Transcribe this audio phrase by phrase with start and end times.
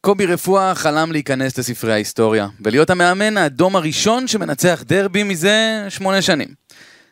[0.00, 6.48] קובי רפואה חלם להיכנס לספרי ההיסטוריה, ולהיות המאמן האדום הראשון שמנצח דרבי מזה שמונה שנים.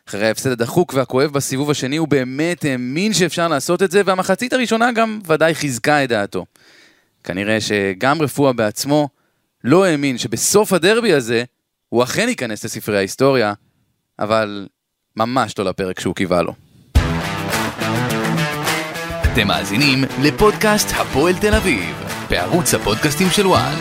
[0.09, 4.91] אחרי ההפסד הדחוק והכואב בסיבוב השני, הוא באמת האמין שאפשר לעשות את זה, והמחצית הראשונה
[4.91, 6.45] גם ודאי חיזקה את דעתו.
[7.23, 9.09] כנראה שגם רפואה בעצמו
[9.63, 11.43] לא האמין שבסוף הדרבי הזה,
[11.89, 13.53] הוא אכן ייכנס לספרי ההיסטוריה,
[14.19, 14.67] אבל
[15.17, 16.53] ממש לא לפרק שהוא קיווה לו.
[19.33, 23.73] אתם מאזינים לפודקאסט הפועל תל אביב, בערוץ הפודקאסטים של וואן.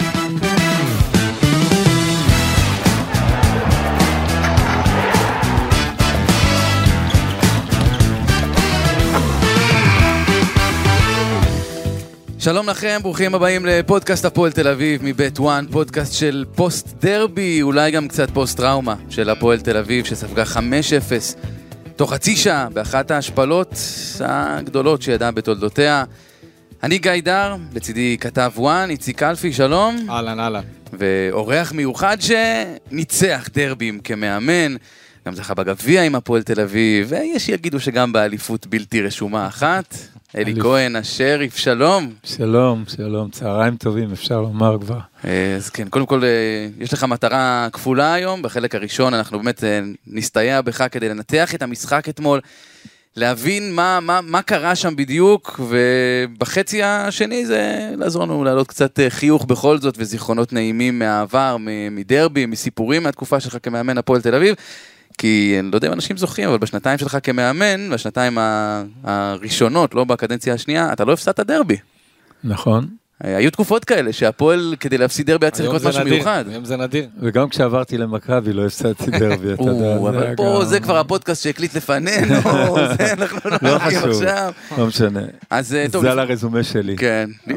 [12.39, 17.91] שלום לכם, ברוכים הבאים לפודקאסט הפועל תל אביב מבית וואן, פודקאסט של פוסט דרבי, אולי
[17.91, 20.59] גם קצת פוסט טראומה של הפועל תל אביב שספגה 5-0
[21.97, 23.75] תוך חצי שעה באחת ההשפלות
[24.21, 26.05] הגדולות שידעה בתולדותיה.
[26.83, 29.97] אני גיא דר, לצידי כתב וואן, איציק קלפי, שלום.
[30.11, 30.63] אהלן, אהלן.
[30.93, 34.77] ואורח מיוחד שניצח דרבים כמאמן,
[35.27, 39.95] גם זכה בגביע עם הפועל תל אביב, ויש שיגידו שגם באליפות בלתי רשומה אחת.
[40.37, 42.13] אלי כהן, השריף, שלום.
[42.25, 44.99] שלום, שלום, צהריים טובים, אפשר לומר כבר.
[45.25, 48.43] אה, אז כן, קודם כל, אה, יש לך מטרה כפולה היום.
[48.43, 52.41] בחלק הראשון אנחנו באמת אה, נסתייע בך כדי לנתח את המשחק אתמול,
[53.17, 59.11] להבין מה, מה, מה קרה שם בדיוק, ובחצי השני זה לעזור לנו להעלות קצת אה,
[59.11, 61.57] חיוך בכל זאת, וזיכרונות נעימים מהעבר,
[61.91, 64.55] מדרבי, מסיפורים מהתקופה שלך כמאמן הפועל תל אביב.
[65.19, 68.39] כי אני לא יודע אם אנשים זוכרים, אבל בשנתיים שלך כמאמן, בשנתיים
[69.05, 71.77] הראשונות, לא בקדנציה השנייה, אתה לא הפסדת דרבי.
[72.45, 72.89] נכון.
[73.21, 76.45] היו תקופות כאלה שהפועל כדי להפסיד דרבי היה צריך לקרות משהו נדיר, מיוחד.
[76.51, 77.07] היום זה נדיר.
[77.21, 79.97] וגם כשעברתי למכבי לא הפסדתי דרבי, אתה יודע.
[79.97, 82.35] אבל פה גם- זה כבר הפודקאסט שהקליט לפנינו,
[82.99, 84.53] זה אנחנו לא לא חשוב, עכשיו.
[84.79, 85.21] לא משנה.
[85.51, 86.97] אז אה, טוב, זה על הרזומה שלי.
[86.97, 87.57] כן, לא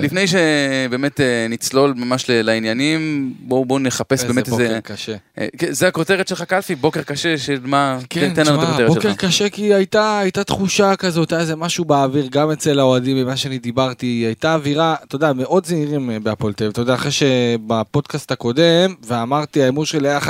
[0.00, 4.74] לפני- שבאמת אה, נצלול ממש לעניינים, בואו בואו נחפש באמת איזה איזה...
[4.76, 5.14] בוקר קשה.
[5.38, 7.98] אה, כן, זה הכותרת שלך קלפי, בוקר קשה של מה...
[8.10, 9.24] כן, תן לנו את תשמע, הכותרת בוקר שלך.
[9.24, 14.06] קשה כי הייתה תחושה כזאת, היה איזה משהו באוויר, גם אצל האוהדים, ממה שאני דיברתי,
[14.06, 18.94] הייתה אווירה, אתה יודע, מאוד זהירים אה, בהפועל תל אביב, אתה יודע, אחרי שבפודקאסט הקודם,
[19.06, 20.22] ואמרתי, ההימור שלי היה 1-0.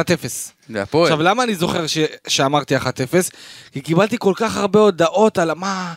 [0.68, 1.12] זה הפועל.
[1.12, 1.98] עכשיו, למה אני זוכר ש-
[2.28, 2.80] שאמרתי 1-0?
[3.72, 5.94] כי קיבלתי כל כך הרבה הודעות על מה...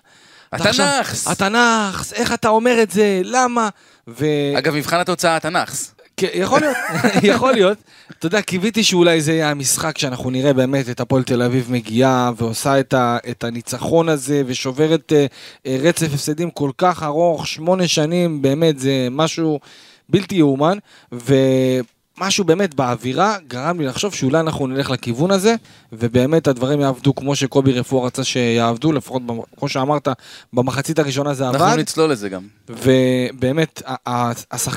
[0.53, 1.27] התנ"כס.
[1.27, 3.69] התנ"כס, איך אתה אומר את זה, למה?
[4.07, 4.25] ו...
[4.57, 5.94] אגב, מבחן התוצאה התנ"כס.
[6.19, 6.78] כן, יכול להיות,
[7.33, 7.78] יכול להיות.
[8.19, 12.31] אתה יודע, קיוויתי שאולי זה יהיה המשחק שאנחנו נראה באמת את הפועל תל אביב מגיעה
[12.38, 15.25] ועושה את, הניצחון הזה ושוברת אה,
[15.66, 19.59] אה, רצף הפסדים כל כך ארוך, שמונה שנים, באמת זה משהו
[20.09, 20.77] בלתי יאומן,
[22.17, 25.55] ומשהו באמת באווירה גרם לי לחשוב שאולי אנחנו נלך לכיוון הזה,
[25.91, 29.22] ובאמת הדברים יעבדו כמו שקובי רפואה רצה שיעבדו, לפחות
[29.57, 30.07] כמו שאמרת,
[30.53, 31.61] במחצית הראשונה זה עבד.
[31.61, 32.41] אנחנו נצלול לזה גם.
[32.69, 33.81] ובאמת,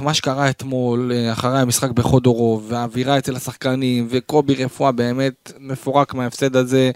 [0.00, 6.56] מה שקרה אתמול, אה, אחרי המשחק בחודורוב, והאווירה אצל השחקנים, וקובי רפואה באמת מפורק מההפסד
[6.56, 6.90] הזה.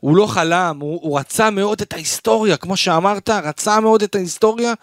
[0.00, 4.74] הוא לא חלם, הוא, הוא רצה מאוד את ההיסטוריה, כמו שאמרת, רצה מאוד את ההיסטוריה,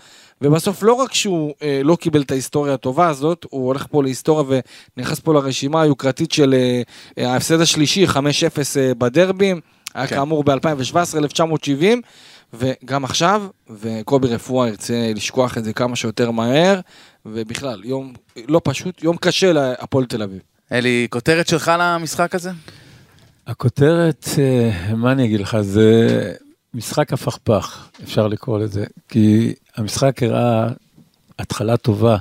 [0.41, 4.61] ובסוף לא רק שהוא אה, לא קיבל את ההיסטוריה הטובה הזאת, הוא הולך פה להיסטוריה
[4.97, 6.81] ונכנס פה לרשימה היוקרתית של אה,
[7.17, 8.17] אה, ההפסד השלישי, 5-0
[8.77, 9.59] אה, בדרבים,
[9.93, 10.15] היה כן.
[10.15, 12.01] כאמור ב-2017, 1970.
[12.53, 16.79] וגם עכשיו, וקובי רפואה ירצה לשכוח את זה כמה שיותר מהר,
[17.25, 18.13] ובכלל, יום
[18.47, 20.39] לא פשוט, יום קשה להפועל תל אביב.
[20.71, 22.51] אלי, כותרת שלך למשחק הזה?
[23.47, 26.33] הכותרת, אה, מה אני אגיד לך, זה
[26.73, 28.85] משחק הפכפך, אפשר לקרוא לזה.
[29.09, 30.67] כי המשחק הראה
[31.39, 32.17] התחלה טובה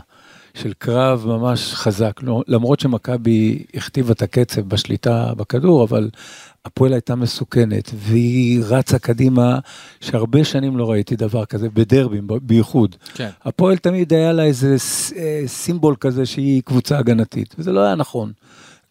[0.55, 2.21] של קרב ממש חזק.
[2.23, 6.11] לא- למרות שמכבי הכתיבה את הקצב בשליטה בכדור, אבל
[6.65, 9.59] הפועל הייתה מסוכנת, והיא רצה קדימה,
[10.01, 12.97] שהרבה שנים לא ראיתי דבר כזה, בדרבים בייחוד.
[13.15, 13.29] כן.
[13.45, 14.77] הפועל תמיד היה לה איזה
[15.17, 18.33] אה, סימבול כזה שהיא קבוצה הגנתית, וזה לא היה נכון.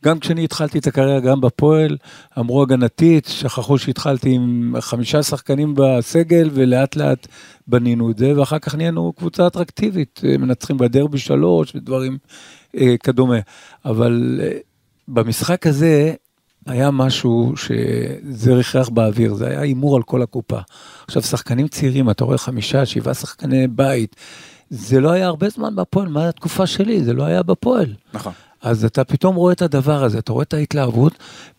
[0.05, 1.97] גם כשאני התחלתי את הקריירה, גם בפועל,
[2.39, 7.27] אמרו הגנתית, שכחו שהתחלתי עם חמישה שחקנים בסגל, ולאט לאט
[7.67, 12.17] בנינו את זה, ואחר כך נהיינו קבוצה אטרקטיבית, אה, מנצחים בדרבי שלוש ודברים
[12.77, 13.39] אה, כדומה.
[13.85, 14.57] אבל אה,
[15.07, 16.13] במשחק הזה,
[16.65, 20.59] היה משהו שזה ריחרח באוויר, זה היה הימור על כל הקופה.
[21.07, 24.15] עכשיו, שחקנים צעירים, אתה רואה חמישה, שבעה שחקני בית,
[24.69, 27.03] זה לא היה הרבה זמן בפועל, מה התקופה שלי?
[27.03, 27.93] זה לא היה בפועל.
[28.13, 28.33] נכון.
[28.61, 31.13] אז אתה פתאום רואה את הדבר הזה, אתה רואה את ההתלהבות,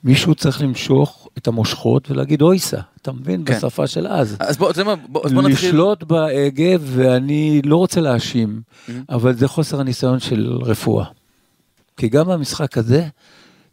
[0.05, 3.43] מישהו צריך למשוך את המושכות ולהגיד אויסה, אתה מבין?
[3.47, 3.55] כן.
[3.57, 4.37] בשפה של אז.
[4.41, 5.69] אז בוא, אתה יודע מה, בוא, בוא נתחיל.
[5.69, 8.91] לשלוט בהגה, ואני לא רוצה להאשים, Mhm.
[9.09, 11.05] אבל זה חוסר הניסיון של רפואה.
[11.97, 13.07] כי גם במשחק הזה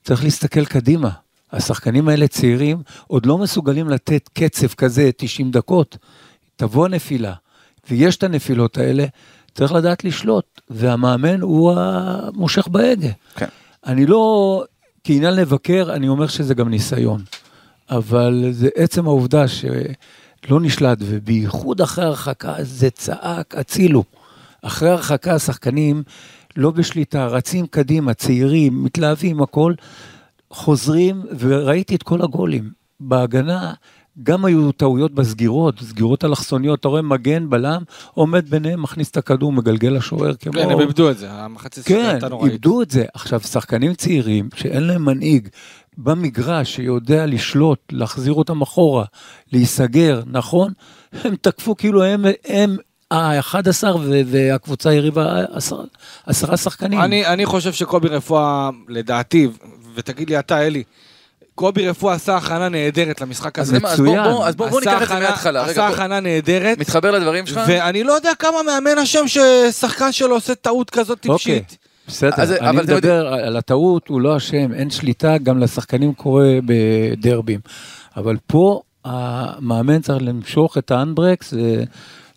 [0.03, 1.09] צריך להסתכל קדימה.
[1.51, 2.77] השחקנים האלה צעירים,
[3.07, 5.97] עוד לא מסוגלים לתת קצב כזה 90 דקות.
[6.55, 7.33] תבוא הנפילה,
[7.89, 9.05] ויש את הנפילות האלה,
[9.53, 13.09] צריך לדעת לשלוט, והמאמן הוא המושך בהגה.
[13.35, 13.45] כן.
[13.85, 14.63] אני לא,
[15.03, 17.21] כעניין לבקר, אני אומר שזה גם ניסיון.
[17.89, 24.03] אבל זה עצם העובדה שלא נשלט, ובייחוד אחרי הרחקה, זה צעק, הצילו.
[24.61, 26.03] אחרי הרחקה השחקנים
[26.55, 29.73] לא בשליטה, רצים קדימה, צעירים, מתלהבים, הכל,
[30.51, 32.69] חוזרים, וראיתי את כל הגולים.
[32.99, 33.73] בהגנה,
[34.23, 37.83] גם היו טעויות בסגירות, סגירות אלכסוניות, אתה רואה מגן, בלם,
[38.13, 40.53] עומד ביניהם, מכניס את הכדור, מגלגל לשוער כמו...
[40.53, 42.53] כן, הם איבדו את זה, המחצית כן, הייתה נוראית.
[42.53, 43.05] איבדו את זה.
[43.13, 45.47] עכשיו, שחקנים צעירים שאין להם מנהיג
[45.97, 49.05] במגרש שיודע לשלוט, להחזיר אותם אחורה,
[49.53, 50.71] להיסגר, נכון?
[51.23, 52.77] הם תקפו כאילו הם, הם
[53.11, 53.83] ה-11
[54.25, 55.43] והקבוצה היריבה
[56.25, 57.01] עשרה שחקנים.
[57.01, 59.47] אני, אני חושב שקובי רפואה, לדעתי,
[59.95, 60.83] ותגיד לי אתה, אלי,
[61.59, 63.75] קובי רפואה עשה הכנה נהדרת למשחק אז הזה.
[63.77, 64.23] אז בוא- מצוין.
[64.23, 65.63] בוא- אז בוא בוא עשה ניקח את זה מההתחלה.
[65.65, 67.59] עשה בוא- הכנה נהדרת, מתחבר לדברים שלך?
[67.67, 71.59] ואני לא יודע כמה מאמן אשם ששחקן שלו עושה טעות כזאת אוקיי.
[71.59, 71.77] טיפשית.
[72.07, 77.59] בסדר, אז- אני מדבר על הטעות, הוא לא אשם, אין שליטה, גם לשחקנים קורה בדרבים.
[78.17, 81.53] אבל פה המאמן צריך למשוך את האנברקס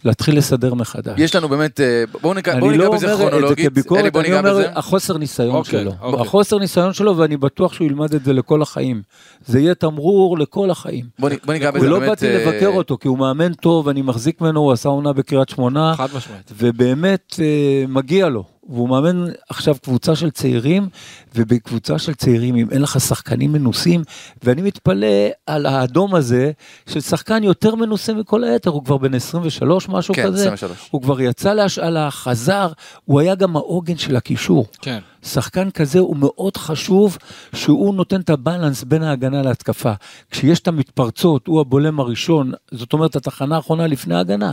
[0.05, 1.15] ולהתחיל לסדר מחדש.
[1.21, 3.69] יש לנו באמת, אה, בואו ניגע בואו אני ניגע לא בזה אומר את זה כרונולוגית.
[3.73, 4.69] כביקורת, אני אומר בזה.
[4.75, 5.93] החוסר ניסיון אוקיי, שלו.
[6.01, 6.21] אוקיי.
[6.27, 9.03] החוסר ניסיון שלו, ואני בטוח שהוא ילמד את זה לכל החיים.
[9.47, 11.05] זה יהיה תמרור לכל החיים.
[11.19, 12.09] בוא נ- בוא ניגע בזה ולא באמת.
[12.09, 15.49] באתי אה, לבקר אותו, כי הוא מאמן טוב, אני מחזיק ממנו, הוא עשה עונה בקריית
[15.49, 15.95] שמונה.
[15.97, 16.53] חד משמעית.
[16.59, 17.47] ובאמת אה,
[17.89, 18.45] מגיע לו.
[18.69, 20.89] והוא מאמן עכשיו קבוצה של צעירים,
[21.35, 24.03] ובקבוצה של צעירים, אם אין לך שחקנים מנוסים,
[24.43, 25.07] ואני מתפלא
[25.47, 26.53] על האדום הזה,
[26.89, 30.53] של שחקן יותר מנוסה מכל היתר, הוא כבר בן 23, משהו כן, כזה.
[30.53, 30.89] 23.
[30.91, 32.73] הוא כבר יצא להשאלה, חזר,
[33.05, 34.67] הוא היה גם העוגן של הקישור.
[34.81, 34.99] כן.
[35.23, 37.19] שחקן כזה הוא מאוד חשוב
[37.55, 39.93] שהוא נותן את הבלנס בין ההגנה להתקפה.
[40.31, 44.53] כשיש את המתפרצות, הוא הבולם הראשון, זאת אומרת התחנה האחרונה לפני ההגנה.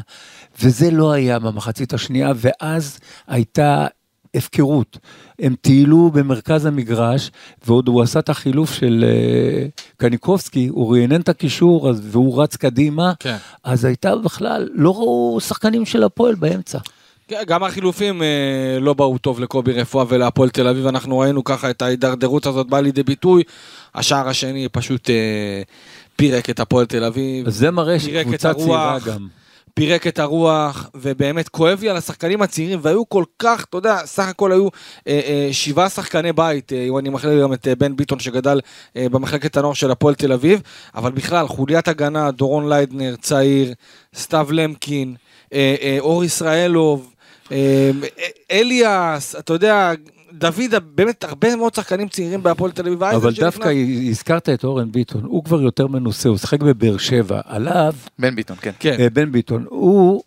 [0.61, 3.88] וזה לא היה במחצית השנייה, ואז הייתה
[4.35, 4.97] הפקרות.
[5.39, 7.31] הם טיילו במרכז המגרש,
[7.65, 9.65] ועוד הוא עשה את החילוף של אה,
[9.97, 13.35] קניקובסקי, הוא רענן את הקישור אז- והוא רץ קדימה, כן.
[13.63, 16.79] אז הייתה בכלל, לא ראו שחקנים של הפועל באמצע.
[17.27, 18.27] כן, גם החילופים אה,
[18.81, 22.81] לא באו טוב לקובי רפואה ולהפועל תל אביב, אנחנו ראינו ככה את ההידרדרות הזאת באה
[22.81, 23.43] לידי ביטוי.
[23.95, 25.61] השער השני פשוט אה,
[26.15, 27.49] פירק את הפועל תל אביב.
[27.49, 28.97] זה מראה שקבוצה צעירה.
[29.05, 29.27] גם.
[29.74, 34.27] פירק את הרוח, ובאמת כואב לי על השחקנים הצעירים, והיו כל כך, אתה יודע, סך
[34.27, 34.68] הכל היו
[35.07, 38.60] אה, אה, שבעה שחקני בית, אה, אם אני מכליל גם את אה, בן ביטון שגדל
[38.98, 40.62] אה, במחלקת הנוער של הפועל תל אביב,
[40.95, 43.74] אבל בכלל, חוליית הגנה, דורון ליידנר, צעיר,
[44.16, 45.16] סתיו למקין,
[45.54, 47.13] אה, אה, אור ישראלוב,
[47.51, 49.92] אה, אה, אליאס, אתה יודע,
[50.33, 53.03] דוד, באמת הרבה מאוד שחקנים צעירים בהפועל תל אביב.
[53.03, 53.69] אבל דווקא
[54.09, 58.57] הזכרת את אורן ביטון, הוא כבר יותר מנוסה, הוא שיחק בבאר שבע, עליו, בן ביטון,
[58.61, 58.71] כן.
[58.79, 60.23] כן, אה, בן ביטון, הוא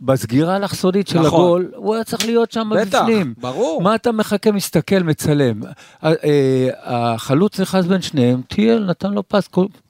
[0.00, 1.40] בסגירה האלכסונית של נכון.
[1.40, 3.34] הגול, הוא היה צריך להיות שם בטח, בפנים.
[3.38, 3.82] ברור.
[3.82, 5.60] מה אתה מחכה, מסתכל, מצלם.
[6.04, 9.48] אה, החלוץ נכנס בין שניהם, טייל נתן לו פס,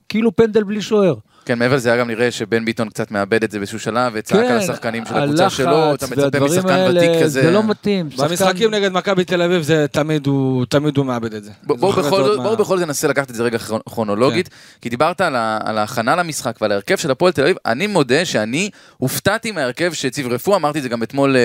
[0.09, 1.15] כאילו פנדל בלי שוער.
[1.45, 4.51] כן, מעבר לזה היה גם נראה שבן ביטון קצת מאבד את זה באיזשהו שלב, וצעק
[4.51, 7.43] על השחקנים של הקבוצה שלו, כן, אתה מצפה משחקן האלה, ותיק כזה.
[7.43, 8.09] זה לא מתאים.
[8.09, 11.51] במשחקים שחקן- נגד מכבי תל אביב זה תמיד הוא, תמיד הוא מאבד את זה.
[11.63, 14.49] בוא- בואו את בכל בואו מה- בכל זאת ננסה לקחת את זה רגע כרונ- כרונולוגית,
[14.49, 14.55] כן.
[14.81, 18.25] כי דיברת על ה- על ההכנה למשחק ועל ההרכב של הפועל תל אביב, אני מודה
[18.25, 21.45] שאני הופתעתי מההרכב שהציב רפואה, אמרתי את זה גם אתמול אה, אה,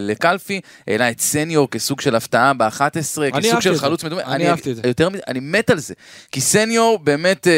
[0.00, 2.80] לקלפי, העלה את סניור כסוג של הפתעה ב-11,
[3.34, 3.74] אני כסוג של.
[3.78, 4.82] חלוץ מדומה, אני אהבתי את זה.
[5.28, 5.94] אני מת על זה,
[6.32, 7.56] כי סניור באמת, אה, אה,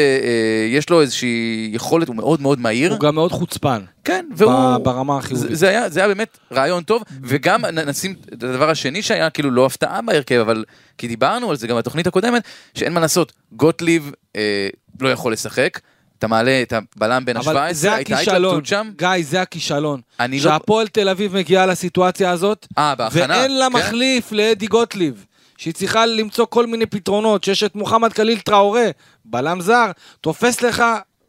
[0.77, 3.81] יש לו איזושהי יכולת, הוא מאוד מאוד מהיר, הוא גם מאוד חוצפן.
[4.03, 4.77] כן, והוא...
[4.77, 5.49] ברמה החיובית.
[5.49, 9.51] זה, זה, היה, זה היה באמת רעיון טוב, וגם נשים את הדבר השני שהיה כאילו
[9.51, 10.65] לא הפתעה בהרכב, אבל
[10.97, 12.43] כי דיברנו על זה גם בתוכנית הקודמת,
[12.73, 14.69] שאין מה לעשות, גוטליב אה,
[15.01, 15.79] לא יכול לשחק,
[16.19, 20.01] אתה מעלה את הבלם אבל ה-17, זה הייתה הכישלון, התלבטות שם, גיא, זה הכישלון.
[20.19, 20.43] אני לא...
[20.43, 23.77] שהפועל תל אביב מגיעה לסיטואציה הזאת, אה, בהכנה, ואין לה כן?
[23.77, 25.25] מחליף לאדי גוטליב.
[25.57, 28.89] שהיא צריכה למצוא כל מיני פתרונות, שיש את מוחמד קליל טראורה,
[29.25, 30.83] בלם זר, תופס לך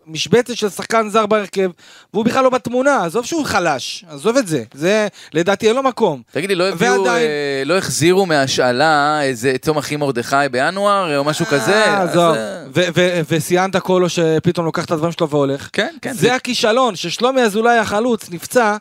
[0.09, 1.71] משבצת של שחקן זר בהרכב,
[2.15, 6.23] והוא בכלל לא בתמונה, עזוב שהוא חלש, עזוב את זה, זה לדעתי אין לו מקום.
[6.33, 11.25] תגיד לי, לא הביאו, ועדיין- אה, לא החזירו מהשאלה איזה צום אחי מרדכי בינואר, או
[11.25, 11.85] משהו כזה?
[11.85, 12.35] אה, אז, עזוב.
[12.35, 15.69] אה, ו- ו- וסיינת קולו שפתאום לוקח את הדברים שלו והולך.
[15.73, 18.77] כן, כן, זה הכישלון, ששלומי אזולאי החלוץ נפצע,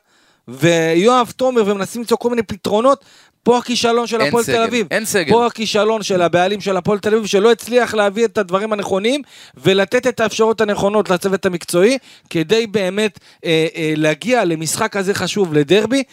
[0.48, 3.06] ויואב תומר ומנסים למצוא כל מיני פתרונות.
[3.44, 4.88] פה הכישלון של הפועל תל אביב.
[4.92, 5.32] אין סגל.
[5.32, 9.22] פה הכישלון של הבעלים של הפועל תל אביב, שלא הצליח להביא את הדברים הנכונים,
[9.58, 11.98] ולתת את האפשרויות הנכונות לצוות המקצועי,
[12.30, 16.04] כדי באמת אה, אה, להגיע למשחק כזה חשוב, לדרבי.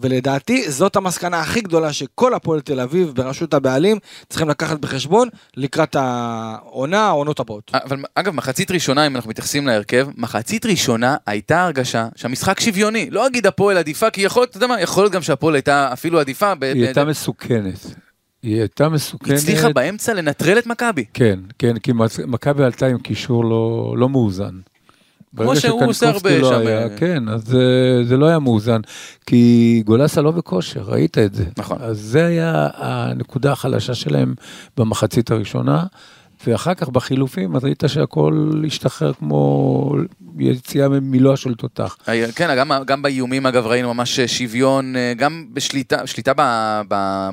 [0.00, 3.98] ולדעתי זאת המסקנה הכי גדולה שכל הפועל תל אביב בראשות הבעלים
[4.28, 7.70] צריכים לקחת בחשבון לקראת העונה, העונות הבאות.
[7.74, 13.10] אבל אגב, מחצית ראשונה, אם אנחנו מתייחסים להרכב, מחצית ראשונה הייתה הרגשה שהמשחק שוויוני.
[13.10, 16.20] לא אגיד הפועל עדיפה, כי יכול, אתה יודע מה, יכול להיות גם שהפועל הייתה אפילו
[16.20, 16.54] עדיפה.
[16.54, 17.86] ב- היא ב- הייתה מסוכנת.
[18.42, 19.38] היא הייתה מסוכנת.
[19.38, 21.04] הצליחה באמצע לנטרל את מכבי.
[21.14, 21.92] כן, כן, כי
[22.26, 24.54] מכבי עלתה עם קישור לא, לא מאוזן.
[25.34, 26.96] ברגע שהוא עושה הרבה לא שם, היה, אה.
[26.96, 28.80] כן, אז זה, זה לא היה מאוזן,
[29.26, 31.44] כי גולסה לא בכושר, ראית את זה.
[31.58, 31.78] נכון.
[31.80, 34.34] אז זה היה הנקודה החלשה שלהם
[34.76, 35.84] במחצית הראשונה,
[36.46, 39.94] ואחר כך בחילופים, אז ראית שהכל השתחרר כמו
[40.38, 41.96] יציאה ממילואה של תותח.
[42.34, 46.32] כן, גם, גם באיומים אגב ראינו ממש שוויון, אה, גם בשליטה, שליטה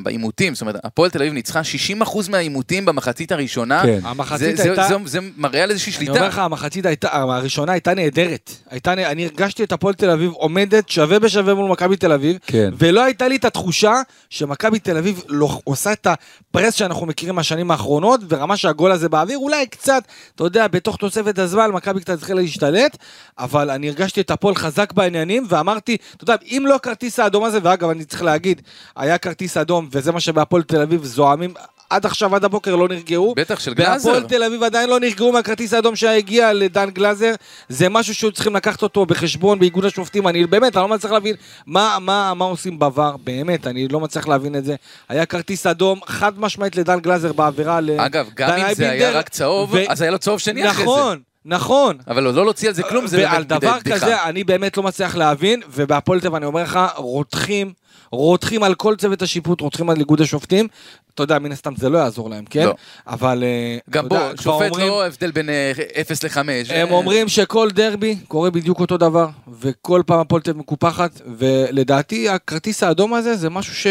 [0.03, 1.62] בעימותים, זאת אומרת, הפועל תל אביב ניצחה
[2.01, 3.81] 60% מהעימותים במחצית הראשונה.
[3.84, 4.00] כן.
[4.03, 4.88] המחצית זה, הייתה...
[4.88, 6.27] זה, זה, זה מראה על איזושהי אני אומר שליטה.
[6.27, 8.51] לך, המחצית הייתה, הראשונה הייתה נהדרת.
[8.70, 12.70] הייתה, אני הרגשתי את הפועל תל אביב עומדת שווה בשווה מול מכבי תל אביב, כן.
[12.77, 17.72] ולא הייתה לי את התחושה שמכבי תל אביב לא, עושה את הפרס שאנחנו מכירים מהשנים
[17.72, 20.04] האחרונות, ורמה שהגול הזה באוויר, אולי קצת,
[20.36, 22.98] אתה יודע, בתוך תוספת הזמן, מכבי קצת התחילה להשתלט,
[23.40, 27.60] אבל אני הרגשתי את הפועל חזק בעניינים, ואמרתי, אתה יודע, אם לא הכרטיס האדום הזה,
[27.64, 28.62] ואגב, אני צריך להגיד,
[28.96, 31.54] היה כרטיס אדום, וזה מה שבהפועל תל אביב זועמים.
[31.92, 33.34] עד עכשיו, עד הבוקר לא נרגעו.
[33.38, 34.10] בטח, של גלאזר.
[34.10, 37.34] והפועל תל אביב עדיין לא נרגעו מהכרטיס האדום שהגיע לדן גלאזר.
[37.70, 40.28] זה משהו שהיו צריכים לקחת אותו בחשבון באיגוד השופטים.
[40.28, 43.16] אני באמת, אני לא מצליח להבין מה, מה, מה עושים בעבר.
[43.24, 44.76] באמת, אני לא מצליח להבין את זה.
[45.10, 48.00] היה כרטיס אדום חד משמעית לדן גלאזר בעבירה ל...
[48.00, 50.86] אגב, גם אם זה היה אייבינדר, רק צהוב, ו- אז היה לו צהוב שני אחרי
[50.86, 50.92] זה.
[50.92, 51.98] נכון, נכון.
[52.08, 53.96] אבל לא להוציא על זה כלום, זה ועל באמת דבר בדיחה.
[53.96, 57.74] כזה אני באמת לא מצליח להבין, ובהפועל תל אביב אני אומר לך, רותחים,
[58.12, 60.68] רותחים על כל צוות השיפוט, רותחים על איגוד השופטים.
[61.15, 62.65] אתה יודע, מן הסתם זה לא יעזור להם, כן?
[62.65, 62.74] לא.
[63.08, 63.44] אבל...
[63.44, 66.38] אה, גם יודע, בוא, כבר שופט אומרים- לא הבדל בין אה, 0 ל-5.
[66.74, 69.27] הם אומרים שכל דרבי קורה בדיוק אותו דבר,
[69.62, 73.88] וכל פעם הפועל תל מקופחת, ולדעתי הכרטיס האדום הזה זה משהו ש...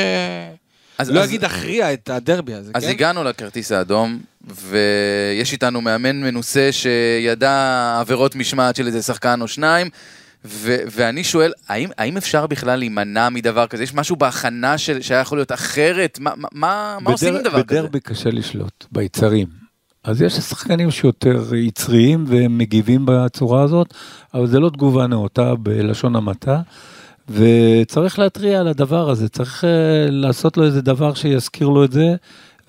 [0.99, 2.91] אז- לא אז- אגיד הכריע את הדרבי הזה, אז כן?
[2.91, 9.91] הגענו לכרטיס האדום, ויש איתנו מאמן מנוסה שידע עבירות משמעת של איזה שחקן או שניים,
[10.45, 13.83] ו- ואני שואל, האם, האם אפשר בכלל להימנע מדבר כזה?
[13.83, 16.19] יש משהו בהכנה של, שהיה יכול להיות אחרת?
[16.21, 17.81] מה, מה- מה, מה עושים עם דבר כזה?
[17.81, 19.47] בדרבי קשה לשלוט, ביצרים.
[20.05, 23.95] אז יש שחקנים שיותר יצריים והם מגיבים בצורה הזאת,
[24.35, 26.61] אבל זה לא תגובה נאותה בלשון המעטה.
[27.29, 29.67] וצריך להתריע על הדבר הזה, צריך uh,
[30.11, 32.15] לעשות לו איזה דבר שיזכיר לו את זה,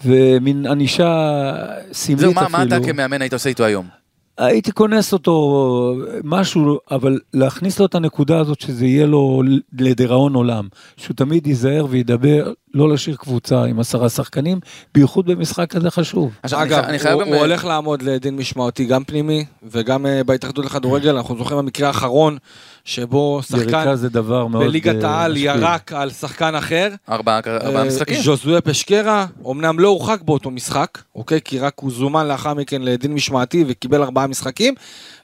[0.05, 1.51] ומין ענישה
[1.93, 2.49] סמלית זהו, אפילו.
[2.49, 4.00] מה, מה אתה כמאמן היית עושה איתו היום?
[4.41, 9.43] הייתי כונס אותו משהו, אבל להכניס לו את הנקודה הזאת שזה יהיה לו
[9.79, 10.67] לדיראון עולם,
[10.97, 14.59] שהוא תמיד ייזהר וידבר, לא להשאיר קבוצה עם עשרה שחקנים,
[14.93, 16.31] בייחוד במשחק כזה חשוב.
[16.43, 17.23] עכשיו, אני אגב, אני חייב הוא.
[17.23, 22.37] הוא הולך לעמוד לדין משמעותי, גם פנימי וגם uh, בהתאחדות לכדורגל, אנחנו זוכרים במקרה האחרון,
[22.85, 25.37] שבו שחקן יריקה זה דבר מאוד בליגת אה, העל.
[25.37, 26.89] ירק על שחקן אחר.
[27.09, 28.21] ארבעה ארבעה אה, משחקים.
[28.21, 31.41] ז'וזואה פשקרה, אמנם לא הורחק באותו משחק, אוקיי?
[31.41, 34.73] כי רק הוא זומן לאחר מכן לדין משמעתי וקיבל ארבעה משחקים,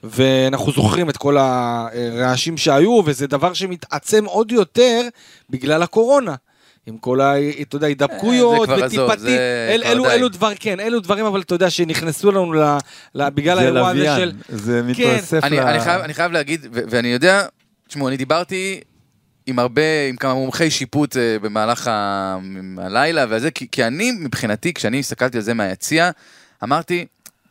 [0.04, 5.02] ואנחנו זוכרים את כל הרעשים שהיו, וזה דבר שמתעצם עוד יותר
[5.50, 6.36] בגלל הקורונה.
[6.88, 7.34] עם כל ה...
[7.62, 10.10] אתה יודע, הידבקויות זה כבר עזוב, וטיפתי, זה אל, כבר אלו, די.
[10.12, 12.78] אלו דבר, כן, אלו דברים, אבל אתה יודע, שנכנסו לנו ל,
[13.16, 14.32] ל, בגלל האירוע הזה של...
[14.50, 14.88] זה כן.
[14.88, 15.60] מתווסף אני, ל...
[15.60, 17.46] אני, חייב, אני חייב להגיד, ו- ואני יודע,
[17.88, 18.82] תשמעו, אני דיברתי
[19.48, 22.38] עם הרבה, עם כמה מומחי שיפוט אה, במהלך ה-
[22.78, 26.12] הלילה וזה, כי, כי אני, מבחינתי, כשאני הסתכלתי על זה מהיציע,
[26.64, 27.06] אמרתי,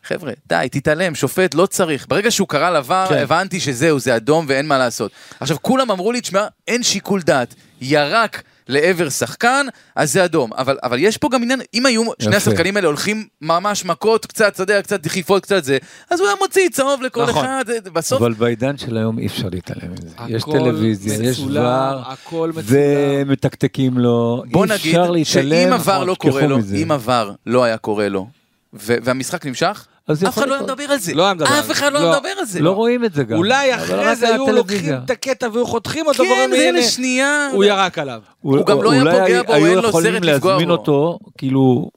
[0.05, 2.07] חבר'ה, די, תתעלם, שופט, לא צריך.
[2.09, 3.19] ברגע שהוא קרא לבר, כן.
[3.19, 5.13] הבנתי שזהו, זה אדום ואין מה לעשות.
[5.41, 7.55] עכשיו, כולם אמרו לי, תשמע, אין שיקול דעת.
[7.81, 10.53] ירק לעבר שחקן, אז זה אדום.
[10.53, 12.51] אבל, אבל יש פה גם עניין, אם היו שני יפה.
[12.51, 15.79] השחקנים האלה הולכים ממש מכות, קצת, אתה יודע, קצת דחיפות, קצת זה,
[16.11, 17.45] אז הוא היה מוציא צהוב לכל נכון.
[17.45, 18.23] אחד, בסוף...
[18.23, 20.09] אבל בעידן של היום אי אפשר להתעלם מזה.
[20.29, 21.99] יש טלוויזיה, יש מצולם,
[22.33, 22.47] ור.
[22.65, 24.43] ומתקתקים לו.
[24.51, 26.77] בוא אי נגיד אפשר להתעלם, שאם עבר לא קורה לו, מזה.
[26.77, 28.29] אם עבר לא היה קורה לו,
[28.73, 30.63] והמשחק נמשך, אז אף אחד לא היה.
[30.63, 31.15] מדבר על זה.
[31.15, 31.73] לא היה מדבר על אף זה.
[31.73, 32.05] אחד לא לא.
[32.11, 32.61] היה מדבר על זה.
[32.61, 33.37] לא רואים את זה גם.
[33.39, 34.47] אולי אחרי זה היו.
[34.53, 37.49] לוקחים את הקטע והיו חותכים אותו, כן, ואומרים, זה הנה, לשנייה.
[37.53, 38.21] הוא ירק עליו.
[38.41, 40.75] הוא גם לא היה אולי פוגע בו, היו אין לו יכולים סרט לפגוע להזמין בו.
[40.75, 41.91] אותו, כאילו,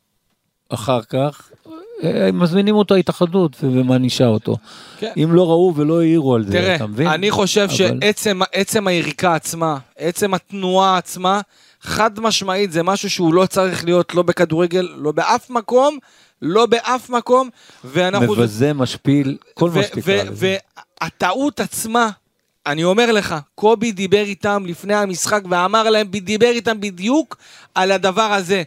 [0.70, 1.50] אחר כך,
[2.04, 4.56] אה, מזמינים אותו ההתאחדות ומענישה אותו.
[5.00, 5.12] כן.
[5.24, 7.08] אם לא ראו ולא העירו על זה, תראה, אתה מבין?
[7.08, 11.42] אני חושב אבל- שעצם עצם היריקה עצמה, עצם התנועה עצמה,
[11.82, 15.98] חד משמעית זה משהו שהוא לא צריך להיות לא בכדורגל, לא באף מקום,
[16.41, 17.50] לא באף מקום,
[17.84, 18.34] ואנחנו...
[18.34, 20.58] מבזה, משפיל, כל מה שתקרא ו- לזה.
[21.01, 22.10] והטעות עצמה,
[22.65, 27.38] אני אומר לך, קובי דיבר איתם לפני המשחק ואמר להם, דיבר איתם בדיוק
[27.75, 28.63] על הדבר הזה.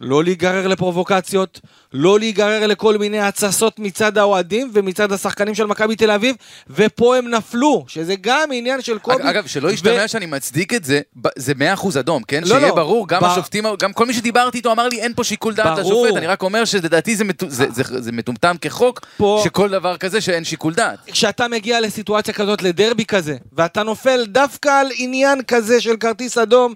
[0.00, 1.60] לא להיגרר לפרובוקציות,
[1.92, 6.36] לא להיגרר לכל מיני התססות מצד האוהדים ומצד השחקנים של מכבי תל אביב,
[6.70, 9.22] ופה הם נפלו, שזה גם עניין של קובי.
[9.30, 11.00] אגב, שלא ישתמע שאני מצדיק את זה,
[11.38, 12.40] זה 100% אדום, כן?
[12.42, 12.74] לא, שיהיה לא.
[12.74, 15.78] ברור, גם ב- השופטים, גם כל מי שדיברתי איתו אמר לי, אין פה שיקול דעת
[15.78, 16.02] ברור.
[16.04, 19.96] לשופט, אני רק אומר שלדעתי זה מטו- זה- זה- זה מטומטם כחוק, פה- שכל דבר
[19.96, 20.98] כזה שאין שיקול דעת.
[21.06, 26.74] כשאתה מגיע לסיטואציה כזאת, לדרבי כזה, ואתה נופל דווקא על עניין כזה של כרטיס אדום,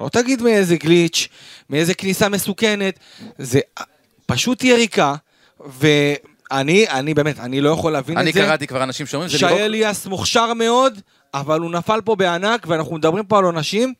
[0.00, 1.28] לא תגיד מאיזה גליץ',
[1.70, 2.98] מאיזה כניסה מסוכנת,
[3.38, 3.60] זה
[4.26, 5.14] פשוט יריקה,
[5.80, 8.40] ואני, אני באמת, אני לא יכול להבין אני את זה.
[8.40, 11.00] קראתי כבר אנשים שאומרים, זה לירוק- אליאס מוכשר מאוד,
[11.34, 13.94] אבל הוא נפל פה בענק, ואנחנו מדברים פה על עונשים.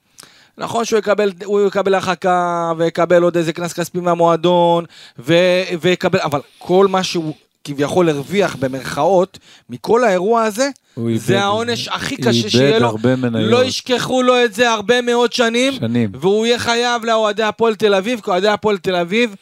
[0.59, 4.85] נכון שהוא יקבל, הוא יקבל הרחקה, ויקבל עוד איזה קנס כספי מהמועדון,
[5.19, 5.35] ו,
[5.81, 9.39] ויקבל, אבל כל מה שהוא כביכול הרוויח במרכאות,
[9.71, 10.69] מכל האירוע הזה,
[11.17, 12.87] זה העונש הכי קשה שיהיה לו.
[12.89, 13.51] הרבה מניות.
[13.51, 16.11] לא ישכחו לו את זה הרבה מאוד שנים, שנים.
[16.21, 19.35] והוא יהיה חייב לאוהדי הפועל תל אביב, כי אוהדי הפועל תל אביב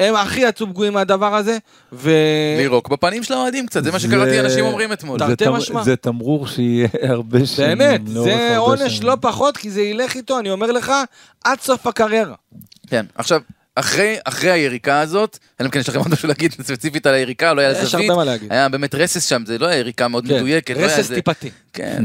[0.00, 1.58] הם הכי יצאו פגועים מהדבר הזה,
[1.92, 2.10] ו...
[2.58, 5.18] לירוק בפנים של האוהדים קצת, זה מה שקראתי אנשים אומרים אתמול.
[5.18, 5.82] תרתי תמ- משמע.
[5.84, 7.78] זה תמרור שיהיה הרבה שנים.
[7.78, 9.02] באמת, זה עונש.
[9.02, 10.92] לא פחות, כי זה ילך איתו, אני אומר לך,
[11.44, 12.34] עד סוף הקריירה.
[12.86, 13.40] כן, עכשיו,
[13.74, 17.52] אחרי, אחרי היריקה הזאת, אלא אם כן יש לכם עוד משהו להגיד ספציפית על היריקה,
[17.54, 18.52] לא היה יש זווית, הרבה מה להגיד.
[18.52, 20.76] היה באמת רסס שם, זה לא היה יריקה מאוד כן, מדויקת.
[20.76, 21.50] לא רסס איזה- טיפתי.
[21.72, 22.04] כן.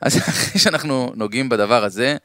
[0.00, 2.16] אז אחרי שאנחנו נוגעים בדבר הזה,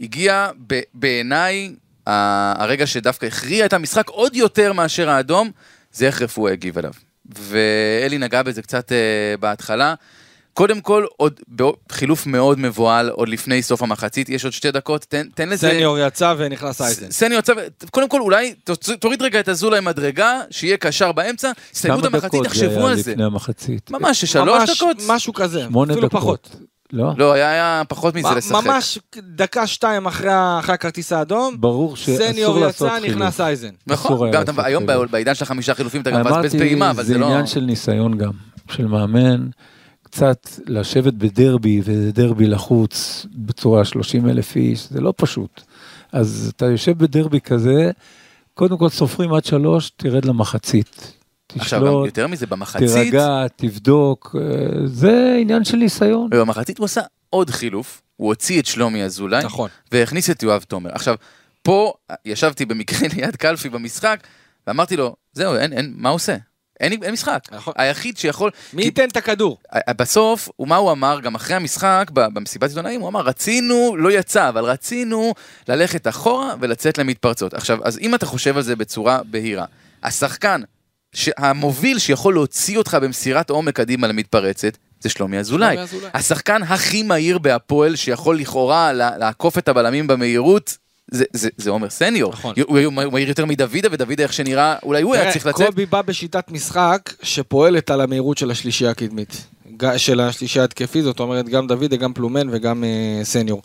[0.00, 1.72] הגיע ב- בעיניי
[2.06, 5.50] הרגע שדווקא הכריע את המשחק עוד יותר מאשר האדום,
[5.92, 6.92] זה איך רפואה הגיב אליו.
[7.38, 9.94] ואלי נגע בזה קצת אה, בהתחלה.
[10.54, 15.26] קודם כל, עוד בחילוף מאוד מבוהל, עוד לפני סוף המחצית, יש עוד שתי דקות, תן,
[15.34, 15.68] תן לזה...
[15.68, 17.10] סניור יצא ונכנס אייזן.
[17.10, 17.52] סניור יצא,
[17.90, 18.54] קודם כל אולי
[19.00, 22.80] תוריד רגע את אזולאי מדרגה, שיהיה קשר באמצע, סיימו את כמה המחצית, דקות זה תחשבו
[22.80, 23.10] היה על זה.
[23.10, 23.90] לפני המחצית?
[23.90, 24.96] ממש, שלוש דקות?
[25.08, 26.20] משהו כזה, שמונה אפילו דקות.
[26.20, 26.56] פחות.
[26.92, 27.12] לא?
[27.16, 28.64] לא, היה, היה פחות מזה לשחק.
[28.66, 33.16] ממש דקה שתיים אחרי אחרי הכרטיס האדום, ברור שאסור סניור לעשות יצא, חילוף.
[33.16, 33.70] נכנס אייזן.
[33.86, 34.86] נכון, גם אתה, היום.
[35.10, 37.26] בעידן של חמישה חילופים אתה גם מבזבז אמרתי, פעימה, אבל זה לא...
[37.26, 38.32] עניין של ניסיון גם,
[38.70, 39.48] של מאמן,
[40.02, 45.62] קצת לשבת בדרבי, וזה דרבי לחוץ, בצורה 30 אלף איש, זה לא פשוט.
[46.12, 47.90] אז אתה יושב בדרבי כזה,
[48.54, 51.19] קודם כל סופרים עד שלוש, תרד למחצית.
[51.58, 56.30] עכשיו, גם תשלוט, יותר מזה, במחצית, תירגע, תבדוק, אה, זה עניין של ניסיון.
[56.30, 59.70] במחצית הוא עשה עוד חילוף, הוא הוציא את שלומי אזולאי, נכון.
[59.92, 60.90] והכניס את יואב תומר.
[60.92, 61.14] עכשיו,
[61.62, 61.92] פה
[62.24, 64.20] ישבתי במקרה ליד קלפי במשחק,
[64.66, 66.36] ואמרתי לו, זהו, אין, אין, מה עושה?
[66.80, 67.40] אין, אין משחק.
[67.52, 67.74] נכון.
[67.76, 68.50] היחיד שיכול...
[68.72, 69.58] מי כי- ייתן את הכדור?
[69.96, 74.12] בסוף, הוא- מה הוא אמר, גם אחרי המשחק, ב- במסיבת עיתונאים, הוא אמר, רצינו, לא
[74.12, 75.34] יצא, אבל רצינו
[75.68, 77.54] ללכת אחורה ולצאת למתפרצות.
[77.54, 79.64] עכשיו, אז אם אתה חושב על זה בצורה בהירה,
[80.02, 80.60] השחקן,
[81.36, 85.76] המוביל שיכול להוציא אותך במסירת עומק קדימה למתפרצת, זה שלומי אזולאי.
[86.14, 90.76] השחקן הכי מהיר בהפועל, שיכול לכאורה לעקוף את הבלמים במהירות,
[91.10, 92.32] זה, זה, זה עומר סניור.
[92.32, 92.54] נכון.
[92.68, 95.66] הוא, הוא, הוא מהיר יותר מדוידה, ודוידה איך שנראה, אולי הוא היה צריך לצאת.
[95.66, 99.46] קובי בא בשיטת משחק שפועלת על המהירות של השלישייה הקדמית.
[99.96, 103.62] של השלישייה התקפית, זאת אומרת גם דוידה, גם פלומן וגם אה, סניור.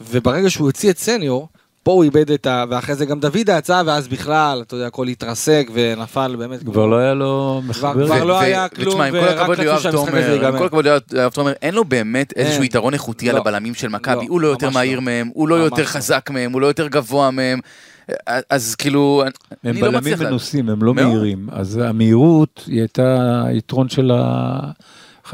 [0.00, 1.48] וברגע שהוא הוציא את סניור,
[1.86, 2.64] פה הוא איבד את ה...
[2.70, 6.62] ואחרי זה גם דוידה יצא, ואז בכלל, אתה יודע, הכל התרסק ונפל באמת.
[6.62, 8.06] כבר לא היה לו מחבר.
[8.06, 10.58] כבר לא היה כלום, ורק רצו שהמשחק הזה תומר, עם ייגמר.
[10.58, 12.62] כל הכבוד ליואב תומר, אין לו באמת איזשהו.
[12.64, 13.40] יתרון איכותי על לא.
[13.40, 15.04] הבלמים של מכבי, לא, הוא לא יותר ממש מהיר לא.
[15.04, 15.86] מהם, הוא לא יותר לא.
[15.86, 17.60] חזק מהם, הוא לא יותר גבוה מהם,
[18.50, 19.22] אז כאילו,
[19.64, 20.20] הם אני לא בלמים מצליח...
[20.22, 20.94] לה- מנוסים, הם לא.
[20.94, 21.48] מהירים.
[21.52, 24.70] אז המהירות היא הייתה היתרון של ה-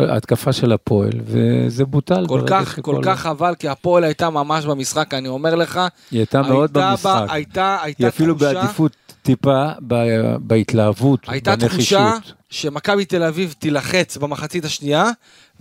[0.00, 2.26] ההתקפה של הפועל, וזה בוטל.
[2.28, 5.80] כל כך, כל כך חבל, כי הפועל הייתה ממש במשחק, אני אומר לך.
[6.10, 7.04] היא הייתה מאוד הייתה במשחק.
[7.04, 11.98] בה- הייתה, הייתה היא אפילו בעדיפות טיפה ב- בהתלהבות, הייתה בנחישות.
[12.00, 12.18] תחושה
[12.50, 15.10] שמכבי תל אביב תילחץ במחצית השנייה,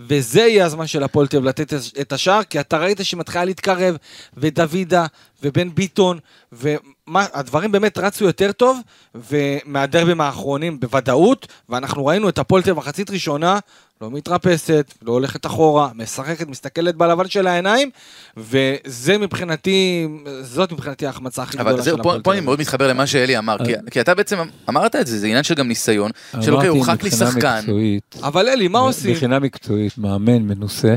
[0.00, 3.44] וזה יהיה הזמן של הפועל תל אביב לתת את השער, כי אתה ראית שהיא מתחילה
[3.44, 3.96] להתקרב,
[4.36, 5.06] ודוידה,
[5.42, 6.18] ובן ביטון,
[6.52, 8.80] והדברים באמת רצו יותר טוב,
[9.14, 13.58] ומהדרבים האחרונים בוודאות, ואנחנו ראינו את הפועל תל אביב מחצית ראשונה,
[14.02, 17.90] לא מתרפסת, לא הולכת אחורה, משחקת, מסתכלת בלבן של העיניים,
[18.36, 20.08] וזה מבחינתי,
[20.42, 22.44] זאת מבחינתי ההחמצה הכי גדולה אבל של הפועל תל פה אני אביב.
[22.44, 24.38] מאוד מתחבר למה שאלי אמר, כי, כי אתה בעצם
[24.68, 26.10] אמרת את זה, זה עניין של גם ניסיון,
[26.40, 29.10] של אוקיי, הורחק לי שחקן, מקצועית, אבל אלי, מה עושים?
[29.10, 30.96] מבחינה מקצועית, מאמן מנוסה,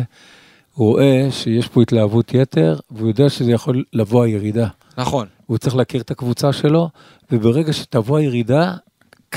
[0.73, 4.67] הוא רואה שיש פה התלהבות יתר, והוא יודע שזה יכול לבוא הירידה.
[4.97, 5.27] נכון.
[5.45, 6.89] הוא צריך להכיר את הקבוצה שלו,
[7.31, 8.73] וברגע שתבוא הירידה,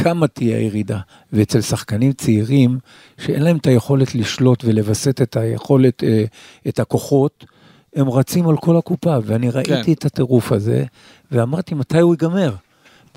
[0.02, 0.98] כמה תהיה הירידה.
[1.32, 2.78] ואצל שחקנים צעירים,
[3.18, 6.24] שאין להם את היכולת לשלוט ולווסת את היכולת, אה,
[6.68, 7.44] את הכוחות,
[7.96, 9.92] הם רצים על כל הקופה, ואני ראיתי כן.
[9.92, 10.84] את הטירוף הזה,
[11.32, 12.54] ואמרתי, מתי הוא ייגמר?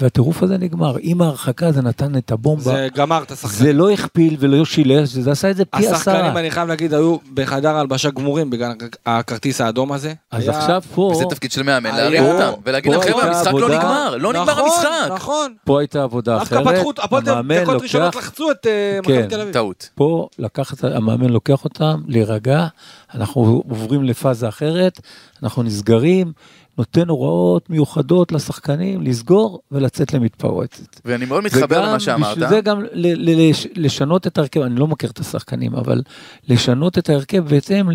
[0.01, 0.95] והטירוף הזה נגמר.
[0.99, 2.63] עם ההרחקה זה נתן את הבומבה.
[2.71, 3.63] זה גמר את השחקנים.
[3.63, 6.39] זה לא הכפיל ולא שילש, זה עשה את זה פי השחקנים, עשרה.
[6.39, 8.71] אני חייב להגיד, היו בחדר הלבשה גמורים בגלל
[9.05, 10.13] הכרטיס האדום הזה.
[10.31, 13.45] אז היה- עכשיו פה, וזה תפקיד של מאמן, היה- להרים אותם, ולהגיד להם, חבר'ה, המשחק
[13.53, 15.11] לא עבודה- נגמר, לא נגמר נכון, המשחק.
[15.15, 15.53] נכון.
[15.65, 16.75] פה הייתה עבודה דווקא אחרת.
[16.75, 19.11] פתחו, הפועל המאמן דקות ראשונות לוקח, לחצו את אה, כן.
[19.19, 19.53] מכבי תל אביב.
[19.53, 19.89] טעות.
[19.95, 22.67] פה לקח, את ה- המאמן לוקח אותם, להירגע,
[23.15, 24.99] אנחנו עוברים לפאזה אחרת,
[25.43, 26.31] אנחנו נסגרים,
[26.77, 30.99] נותן הוראות מיוחדות לשחקנים, לסגור ולצאת למתפרצת.
[31.05, 32.31] ואני מאוד מתחבר למה שאמרת.
[32.37, 36.01] בשביל זה גם ל- ל- לש- לשנות את ההרכב, אני לא מכיר את השחקנים, אבל
[36.47, 37.89] לשנות את ההרכב בהתאם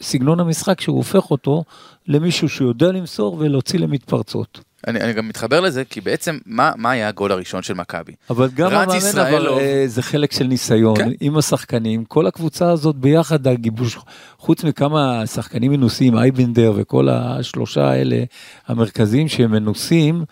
[0.00, 1.64] לסגנון המשחק שהוא הופך אותו
[2.06, 4.60] למישהו שיודע למסור ולהוציא למתפרצות.
[4.86, 8.12] אני, אני גם מתחבר לזה, כי בעצם, מה, מה היה הגול הראשון של מכבי?
[8.30, 9.58] אבל גם המאמן ישראלוב.
[9.58, 11.10] אבל אה, זה חלק של ניסיון כן.
[11.20, 13.98] עם השחקנים, כל הקבוצה הזאת ביחד, הגיבוש,
[14.38, 18.24] חוץ מכמה שחקנים מנוסים, אייבנדר וכל השלושה האלה
[18.66, 20.24] המרכזיים שהם מנוסים,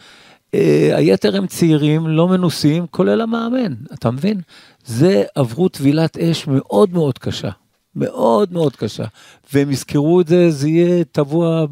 [0.54, 4.40] אה, היתר הם צעירים, לא מנוסים, כולל המאמן, אתה מבין?
[4.84, 7.50] זה עברו טבילת אש מאוד מאוד קשה,
[7.96, 9.04] מאוד מאוד קשה,
[9.52, 11.64] והם יזכרו את זה, זה יהיה טבוע,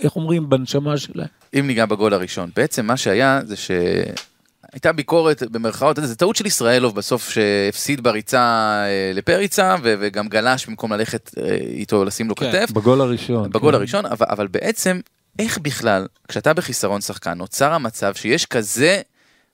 [0.00, 1.26] איך אומרים, בנשמה שלהם.
[1.58, 6.96] אם ניגע בגול הראשון, בעצם מה שהיה זה שהייתה ביקורת במרכאות, זה טעות של ישראלוב
[6.96, 8.38] בסוף שהפסיד בריצה
[8.86, 13.50] אה, לפריצה ו- וגם גלש במקום ללכת אה, איתו לשים לו כן, כתף, בגול הראשון.
[13.50, 13.78] בגול כן.
[13.78, 15.00] הראשון, אבל, אבל בעצם
[15.38, 19.00] איך בכלל כשאתה בחיסרון שחקן נוצר המצב שיש כזה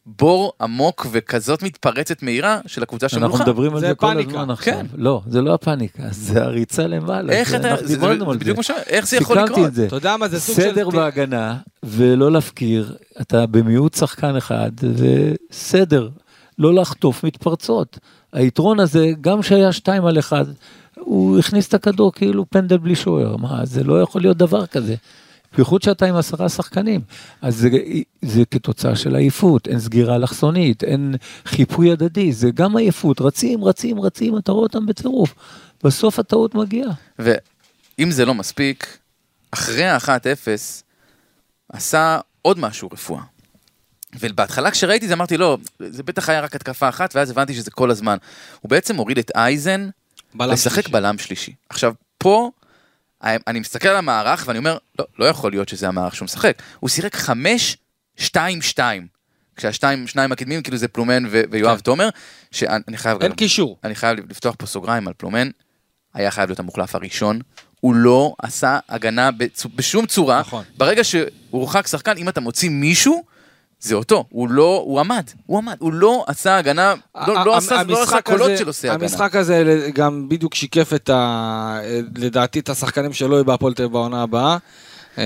[0.06, 3.40] בור עמוק וכזאת מתפרצת מהירה של הקבוצה אנחנו שמולך.
[3.40, 4.30] מדברים על זה זה כל פאניקה.
[4.30, 4.74] הזמן עכשיו.
[4.74, 4.86] כן.
[4.94, 7.32] לא, זה לא הפאניקה, זה הריצה למעלה.
[7.32, 8.56] איך זה- אתה, אנחנו זה, זה, זה בדיוק.
[8.56, 9.68] מה שאומר, איך זה יכול סיכמתי לקרות?
[9.68, 9.86] את זה.
[9.86, 10.62] אתה יודע מה, זה סוג של...
[10.62, 14.70] סדר בהגנה, ולא להפקיר, אתה במיעוט שחקן אחד,
[15.50, 16.08] וסדר,
[16.58, 17.98] לא לחטוף מתפרצות.
[18.32, 20.44] היתרון הזה, גם שהיה שתיים על אחד,
[21.00, 24.94] הוא הכניס את הכדור כאילו פנדל בלי שוער, מה, זה לא יכול להיות דבר כזה.
[25.56, 27.00] בייחוד שאתה עם עשרה שחקנים.
[27.42, 27.68] אז זה,
[28.22, 34.00] זה כתוצאה של עייפות, אין סגירה אלכסונית, אין חיפוי הדדי, זה גם עייפות, רצים, רצים,
[34.00, 35.34] רצים, אתה רואה אותם בטירוף.
[35.84, 36.92] בסוף הטעות מגיעה.
[37.18, 38.98] ואם זה לא מספיק,
[39.50, 40.48] אחרי ה-1-0,
[41.72, 43.22] עשה עוד משהו רפואה.
[44.20, 47.90] ובהתחלה כשראיתי זה אמרתי לא, זה בטח היה רק התקפה אחת, ואז הבנתי שזה כל
[47.90, 48.16] הזמן.
[48.60, 49.88] הוא בעצם הוריד את אייזן
[50.34, 50.92] בלם לשחק שלישי.
[50.92, 51.54] בלם שלישי.
[51.68, 52.50] עכשיו, פה,
[53.22, 56.62] אני מסתכל על המערך ואני אומר, לא, לא יכול להיות שזה המערך שהוא משחק.
[56.80, 57.16] הוא שיחק
[58.20, 58.78] 5-2-2.
[59.56, 61.82] כשהשתיים, שניים הקדמים, כאילו זה פלומן ו- ויואב כן.
[61.82, 62.08] תומר,
[62.50, 63.78] שאני חייב אין גם, קישור.
[63.84, 65.50] אני חייב לפתוח פה סוגריים על פלומן,
[66.14, 67.40] היה חייב להיות המוחלף הראשון,
[67.80, 69.66] הוא לא עשה הגנה בצ...
[69.74, 70.64] בשום צורה, נכון.
[70.76, 73.24] ברגע שהוא הורחק שחקן, אם אתה מוציא מישהו,
[73.82, 76.94] זה אותו, הוא לא, הוא עמד, הוא עמד, הוא לא עשה הגנה,
[77.26, 79.04] לא, לא עשה, לא עשה קולות של עושה הגנה.
[79.04, 81.78] המשחק הזה גם בדיוק שיקף את ה...
[82.16, 84.56] לדעתי את השחקנים שלא יהיו בהפועל תל אביב בעונה הבאה.
[85.18, 85.24] אה,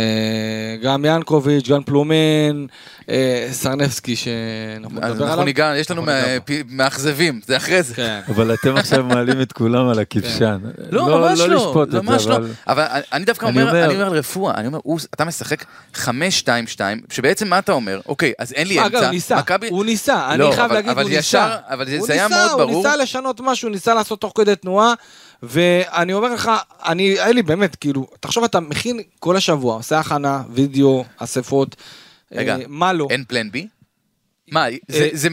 [0.82, 2.66] גם ינקוביץ', גם פלומן,
[3.10, 5.44] אה, סרנבסקי שאנחנו נדבר אנחנו עליו.
[5.44, 6.44] ניגע, יש לנו אנחנו ניגע בו.
[6.46, 7.94] פי- מאכזבים, זה אחרי זה.
[7.94, 8.20] כן.
[8.28, 10.58] אבל אתם עכשיו מעלים את כולם על הכבשן.
[10.90, 12.36] לא, ממש לא, לשפוט את זה, ממש לא.
[12.36, 15.64] אבל- אבל אני- דווקא אני אומר, אני אומר על רפואה, אני אומר, הוא- אתה משחק
[15.94, 18.00] 5-2-2, שבעצם מה אתה אומר?
[18.08, 19.04] אוקיי, אז אין לי אגב, אמצע.
[19.04, 19.36] הוא ניסה,
[19.70, 21.56] הוא ניסה, אני לא, חייב אבל- להגיד, הוא ניסה.
[21.68, 22.74] אבל זה- הוא זה היה ניסה, מאוד ברור.
[22.74, 24.94] הוא ניסה לשנות משהו, ניסה לעשות תוך כדי תנועה,
[25.42, 26.50] ואני אומר לך,
[26.86, 31.76] אני, אלי, באמת, כאילו, תחשוב, אתה מכין כל השבוע, עושה הכנה, וידאו, אספות,
[32.32, 33.06] רגע, אה, מה לא.
[33.10, 33.66] אין פלן בי?
[34.52, 35.28] מה, זה- אה, זה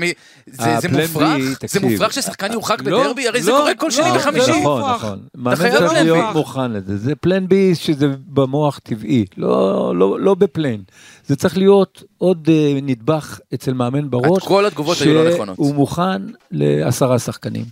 [0.82, 1.38] זה- מופרך?
[1.68, 1.80] זה.
[1.80, 3.28] מופרך ששחקן יורחק לא, בדרבי?
[3.28, 4.46] הרי זה לא, קורה כל שני לא, וחמישי.
[4.46, 4.82] זה נכון.
[4.96, 5.20] נכון.
[5.36, 6.36] מאמן צריך להיות.
[6.36, 6.98] מוכן לזה.
[6.98, 10.80] זה פלן בי שזה במוח טבעי, לא, לא, לא בפלן.
[11.26, 14.44] זה צריך להיות עוד אה, נדבך אצל מאמן בראש.
[14.48, 15.56] כל התגובות היו לא נכונות.
[15.56, 17.66] שהוא מוכן לעשרה שחקנים.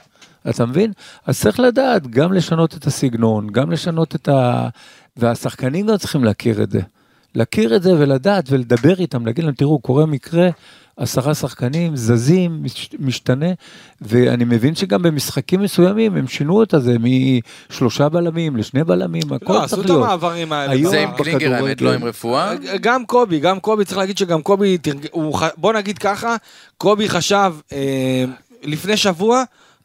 [0.49, 0.91] אתה מבין?
[1.25, 4.67] אז צריך לדעת גם לשנות את הסגנון, גם לשנות את ה...
[5.17, 6.79] והשחקנים גם צריכים להכיר את זה.
[7.35, 10.49] להכיר את זה ולדעת ולדבר איתם, להגיד להם, תראו, קורה מקרה,
[10.97, 13.45] עשרה שחקנים, זזים, מש- משתנה,
[14.01, 16.95] ואני מבין שגם במשחקים מסוימים הם שינו את זה
[17.69, 20.05] משלושה בלמים לשני בלמים, הכל לא, עשו צריך את להיות.
[20.05, 20.71] המעברים האלה.
[20.71, 21.11] היום זה עם.
[21.17, 21.81] קלינגר האמת.
[21.81, 22.53] לא עם רפואה.
[22.81, 24.77] גם קובי, גם קובי, צריך להגיד שגם קובי,
[25.57, 26.35] בוא נגיד ככה,
[26.77, 28.25] קובי חשב, אה,
[28.63, 29.43] לפני שבוע,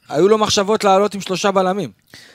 [0.09, 1.91] היו לו מחשבות לעלות עם שלושה בלמים.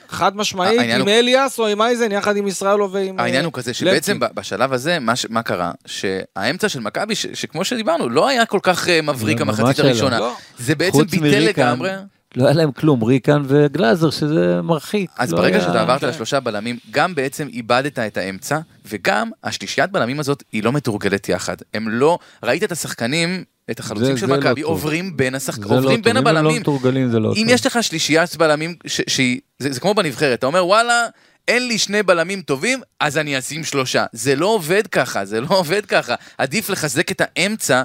[0.08, 3.20] חד משמעית, העניין עם הוא- אליאס או עם אייזן, יחד עם ישראלו ועם...
[3.20, 4.20] העניין אה, הוא כזה שבעצם.
[4.20, 5.72] ב- בשלב הזה, מה ש- מה קרה?
[5.86, 9.84] שהאמצע של מכבי, ש- שכמו שדיברנו, לא היה כל כך אה, מבריק לא, המחצית לא.
[9.88, 10.18] הראשונה.
[10.20, 10.34] לא.
[10.58, 11.90] זה בעצם ביטל מריקן, לגמרי.
[12.36, 15.10] לא היה להם כלום, ריקן וגלאזר, שזה מרחיק.
[15.18, 16.02] אז לא ברגע היה- שאתה עברת.
[16.02, 18.58] לשלושה בלמים, גם בעצם איבדת את האמצע,
[18.88, 21.56] וגם השלישיית בלמים הזאת היא לא מתורגלת יחד.
[21.74, 24.70] הם לא, ראית את השחקנים, את החלוצים זה- של לא מכבי, טוב.
[24.70, 26.04] עוברים בין השחקנים, זה לא עוברים טוב.
[26.04, 26.60] בין אם הם לא הבלמים.
[26.60, 27.54] מתורגלים זה לא אם טוב.
[27.54, 31.06] יש לך שלישיית בלמים, ש- שהיא, זה זה כמו בנבחרת, אתה אומר וואלה,
[31.48, 34.04] אין לי שני בלמים טובים, אז אני אשים שלושה.
[34.12, 36.14] זה לא עובד ככה, זה לא עובד ככה.
[36.38, 37.82] עדיף לחזק את האמצע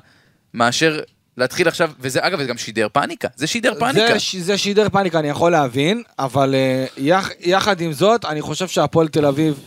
[0.54, 1.00] מאשר
[1.38, 4.08] להתחיל עכשיו, וזה אגב, זה גם שידר פאניקה, זה שידר פאניקה.
[4.13, 8.42] זה, ש- זה שידר פאניקה, אני יכול להבין, אבל אה, יח, יחד עם זאת, אני
[8.42, 9.60] חושב שהפועל תל אביב,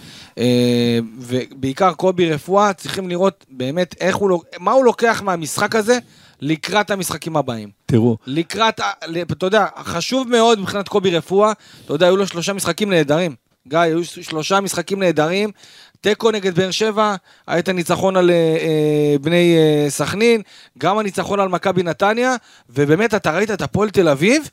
[1.19, 5.99] ובעיקר קובי רפואה, צריכים לראות באמת איך הוא, מה הוא לוקח מהמשחק הזה
[6.41, 7.69] לקראת המשחקים הבאים.
[7.87, 8.81] תראו, לקראת,
[9.33, 11.53] אתה יודע, חשוב מאוד מבחינת קובי רפואה,
[11.85, 13.35] אתה יודע, היו לו שלושה משחקים נהדרים.
[13.69, 15.51] גיא, היו שלושה משחקים נהדרים.
[16.01, 17.15] תיקו נגד באר שבע,
[17.47, 20.43] היה את הניצחון על אה, אה, בני אה, סכנין,
[20.79, 22.37] גם הניצחון על מכבי נתניה,
[22.71, 24.51] ובאמת, אתה ראית את הפועל תל אביב,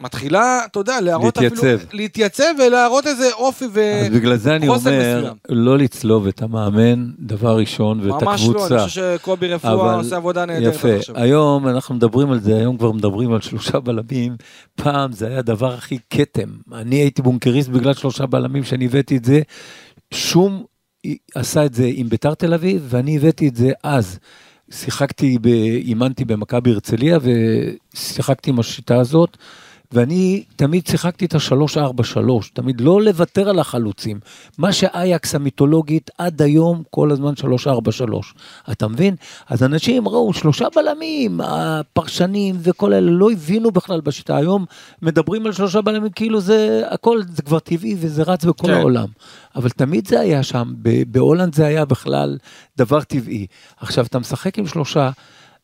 [0.00, 1.66] מתחילה, אתה יודע, להראות להתייצב.
[1.66, 1.90] אפילו...
[1.92, 3.80] להתייצב ולהראות איזה אופי ו...
[3.80, 5.34] אז בגלל זה אני אומר, מסוים.
[5.48, 8.74] לא לצלוב את המאמן, דבר ראשון, ואת ממש לא, הקבוצה.
[8.74, 10.74] אני חושב שקובי רפואה עושה עבודה נהדרת.
[10.74, 11.16] יפה, עכשיו.
[11.18, 14.36] היום אנחנו מדברים על זה, היום כבר מדברים על שלושה בלמים,
[14.74, 16.48] פעם זה היה הדבר הכי כתם.
[16.72, 19.40] אני הייתי בונקריסט בגלל שלושה בלמים שאני הבאתי את זה,
[20.14, 20.64] שום
[21.34, 24.18] עשה את זה עם ביתר תל אביב, ואני הבאתי את זה אז.
[24.70, 25.38] שיחקתי,
[25.84, 27.18] אימנתי במכבי הרצליה
[27.94, 29.36] ושיחקתי עם השיטה הזאת.
[29.92, 32.18] ואני תמיד שיחקתי את ה-3-4-3,
[32.52, 34.20] תמיד לא לוותר על החלוצים.
[34.58, 37.32] מה שאייקס המיתולוגית עד היום, כל הזמן
[37.66, 37.70] 3-4-3.
[38.72, 39.14] אתה מבין?
[39.48, 44.36] אז אנשים ראו שלושה בלמים, הפרשנים וכל אלה לא הבינו בכלל בשיטה.
[44.36, 44.64] היום
[45.02, 48.72] מדברים על שלושה בלמים כאילו זה הכל, זה כבר טבעי וזה רץ בכל כן.
[48.74, 49.06] העולם.
[49.56, 50.72] אבל תמיד זה היה שם,
[51.08, 52.38] בהולנד זה היה בכלל
[52.78, 53.46] דבר טבעי.
[53.80, 55.10] עכשיו, אתה משחק עם שלושה,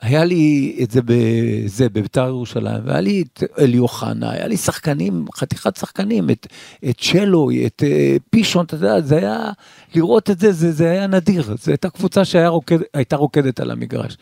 [0.05, 5.25] היה לי את זה בזה, בביתר ירושלים, והיה לי את אלי אוחנה, היה לי שחקנים,
[5.35, 6.47] חתיכת שחקנים, את,
[6.91, 9.51] את שלו, את אה, פישון, אתה יודע, זה היה,
[9.95, 12.79] לראות את זה, זה, זה היה נדיר, זו הייתה קבוצה שהייתה רוקד,
[13.13, 14.17] רוקדת על המגרש.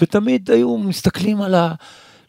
[0.00, 1.54] ותמיד היו מסתכלים על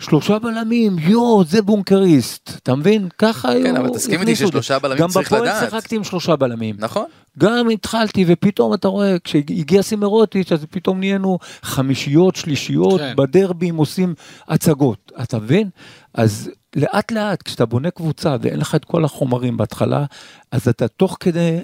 [0.01, 3.07] השלושה בלמים, יואו, זה בונקריסט, אתה מבין?
[3.17, 4.35] ככה היו, כן, אבל תסכים איתי.
[4.35, 5.55] ששלושה בלמים צריך גם לדעת.
[5.55, 6.75] בפועל שיחקתי עם שלושה בלמים.
[6.79, 7.05] נכון?
[7.38, 13.13] גם התחלתי ופתאום אתה רואה כשהגיע סימרוטיץ' אז פתאום נהיינו חמישיות שלישיות כן.
[13.17, 14.13] בדרבים עושים
[14.47, 15.69] הצגות אתה מבין
[16.13, 20.05] אז לאט לאט כשאתה בונה קבוצה ואין לך את כל החומרים בהתחלה
[20.51, 21.57] אז אתה תוך כדי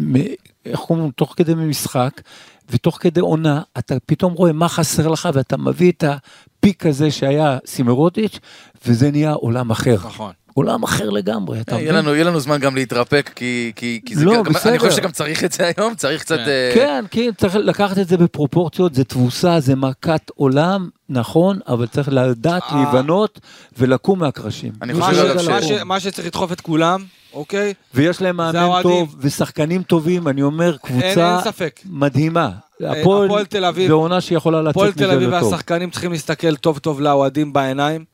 [0.00, 0.16] מ-
[0.66, 1.10] איך קוראים לו?
[1.10, 2.20] תוך כדי משחק
[2.70, 6.04] ותוך כדי עונה אתה פתאום רואה מה חסר לך ואתה מביא את
[6.62, 8.38] הפיק הזה שהיה סימרוטיץ'
[8.86, 10.32] וזה נהיה עולם אחר נכון.
[10.54, 11.94] עולם אחר לגמרי אתה מבין?
[11.94, 14.70] לנו, יהיה לנו זמן גם להתרפק, כי, כי, כי זה לא, גם, בסדר.
[14.70, 16.36] אני חושב שגם צריך את זה היום, צריך קצת...
[16.36, 16.48] כן.
[16.48, 21.86] אה, כן, כן, צריך לקחת את זה בפרופורציות, זה תבוסה, זה מכת עולם, נכון, אבל
[21.86, 22.76] צריך לדעת אה.
[22.76, 23.40] להיבנות
[23.78, 24.72] ולקום מהקרשים.
[24.82, 27.74] אני חושב ש- אגב מה ש- ש- מה שצריך לדחוף את כולם, אוקיי?
[27.94, 28.82] ויש להם מאמן.
[28.82, 31.80] טוב ושחקנים טובים, אני אומר, אין קבוצה אין ספק.
[31.86, 32.50] מדהימה.
[32.90, 35.52] הפועל הפועל תל אביב- זו עונה שיכולה הפועל לצאת תל מזה אביב לטוב.
[35.52, 38.04] והשחקנים צריכים להסתכל טוב טוב לאוהדים בעיניים,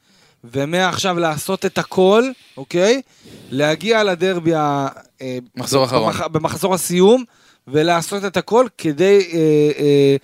[0.45, 2.23] ומעכשיו לעשות את הכל,
[2.57, 3.03] אוקיי?
[3.51, 4.87] להגיע לדרבי ה...
[5.23, 6.13] אה, מחזור אחרון.
[6.13, 7.25] במח- במחזור הסיום,
[7.69, 9.41] ולעשות את הכל כדי אה, אה,
[9.79, 10.17] אה,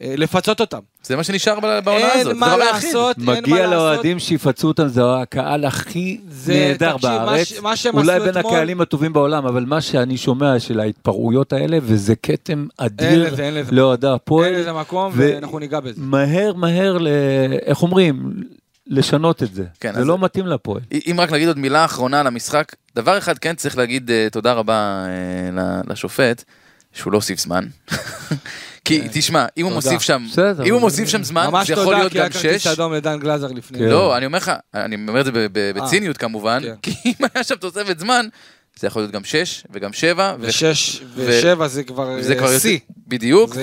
[0.00, 0.78] לפצות אותם.
[1.02, 2.84] זה מה שנשאר בעונה אין הזאת, זה מה הדבר היחיד.
[2.84, 3.66] לעשות, אין מה מגיע.
[3.66, 7.60] לאוהדים שיפצו אותם, זה הקהל הכי זה- נהדר מה בארץ.
[7.60, 11.52] מה שהם אולי עשו בין אתמול- הקהלים הטובים בעולם, אבל מה שאני שומע של ההתפרעויות
[11.52, 13.34] האלה, וזה כתם אדיר.
[13.70, 14.52] לאוהדי הפועל.
[14.52, 16.00] אין לזה מקום, ו- ואנחנו ניגע בזה.
[16.00, 17.08] מהר מהר, ל...
[17.66, 18.30] איך אומרים?
[18.86, 19.64] לשנות את זה.
[19.80, 20.80] כן, זה לא מתאים לפועל.
[21.10, 24.52] אם רק נגיד עוד מילה אחרונה על המשחק, דבר אחד כן צריך להגיד אה, תודה
[24.52, 25.04] רבה
[25.58, 26.44] אה, לשופט,
[26.92, 27.66] שהוא לא הוסיף זמן.
[28.84, 29.86] כי תשמע, אם הוא תודה.
[29.94, 30.24] מוסיף שם,
[30.66, 32.66] אם הוא מוסיף שם זמן, ממש זה יכול תודה, להיות כי היה גם כרטיס שש.
[32.66, 33.78] אדום לדן גלאזר לפני.
[33.78, 33.84] כן.
[33.84, 36.74] לא, אני אומר לך, אני אומר את זה ב- ב- בציניות כמובן, כן.
[36.82, 38.26] כי אם היה שם תוספת זמן,
[38.78, 40.34] זה יכול להיות גם שש וגם שבע.
[40.40, 42.16] ושש ושבע זה כבר
[42.52, 42.78] אה, שיא.
[43.08, 43.56] בדיוק,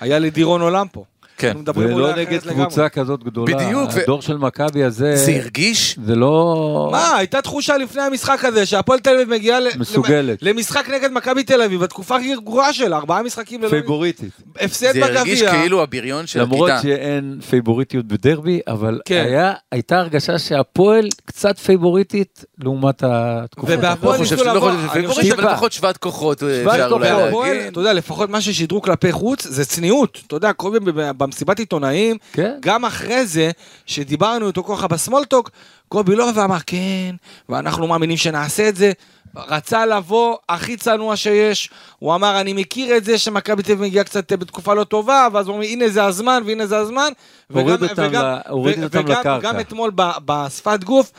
[0.00, 1.04] היה לי דירון עולם פה.
[1.40, 1.56] כן.
[1.74, 2.64] ולא אולי נגד אחרת לגמרי.
[2.66, 3.56] קבוצה כזאת גדולה.
[3.56, 6.88] בדיוק, ו- הדור של מכבי הזה, זה הרגיש, זה לא...
[6.92, 10.38] מה, הייתה תחושה לפני המשחק הזה שהפועל תל אביב מגיעה ל- מסוגלת.
[10.42, 13.68] למשחק נגד מכבי תל אביב, בתקופה הכי גרועה שלה, ארבעה משחקים ללא...
[13.70, 14.30] פייבוריטית.
[14.60, 15.60] הפסד זה הרגיש בגביע.
[15.60, 16.82] כאילו הבריון של למרות הכיתה.
[16.82, 19.24] שאין פייבוריטיות בדרבי, אבל כן.
[19.26, 23.72] היה, הייתה הרגשה שהפועל קצת פייבוריטית לעומת התקופה.
[23.74, 25.42] ובהפועל לא ניסו לבוא, יכול להיות אני חושב טיפה.
[25.52, 27.46] לפחות שוות כוחות אה, שוות אפשר אולי כוחות.
[27.68, 30.20] אתה יודע, לפחות מה ששידרו כלפי חוץ זה צניעות.
[30.26, 32.56] אתה יודע, קובי ב- במסיבת עיתונאים, כן.
[32.60, 33.50] גם אחרי זה,
[33.86, 35.50] שדיברנו איתו ככה בסמולטוק,
[35.88, 37.14] קובי לא ואמר, כן,
[37.48, 38.92] ואנחנו מאמינים שנעשה את זה.
[39.36, 44.04] רצה לבוא הכי צנוע שיש, הוא אמר, אני מכיר את זה שמכבי תל אביב מגיעה
[44.04, 47.12] קצת אה, בתקופה לא טובה, ואז הוא אומר, הנה זה הזמן, והנה זה הזמן.
[47.52, 48.10] הוריד אותם
[48.48, 49.38] הוריד ו- אותם וגם- לקרקע.
[49.42, 49.90] גם אתמול
[50.24, 51.12] בשפת גוף,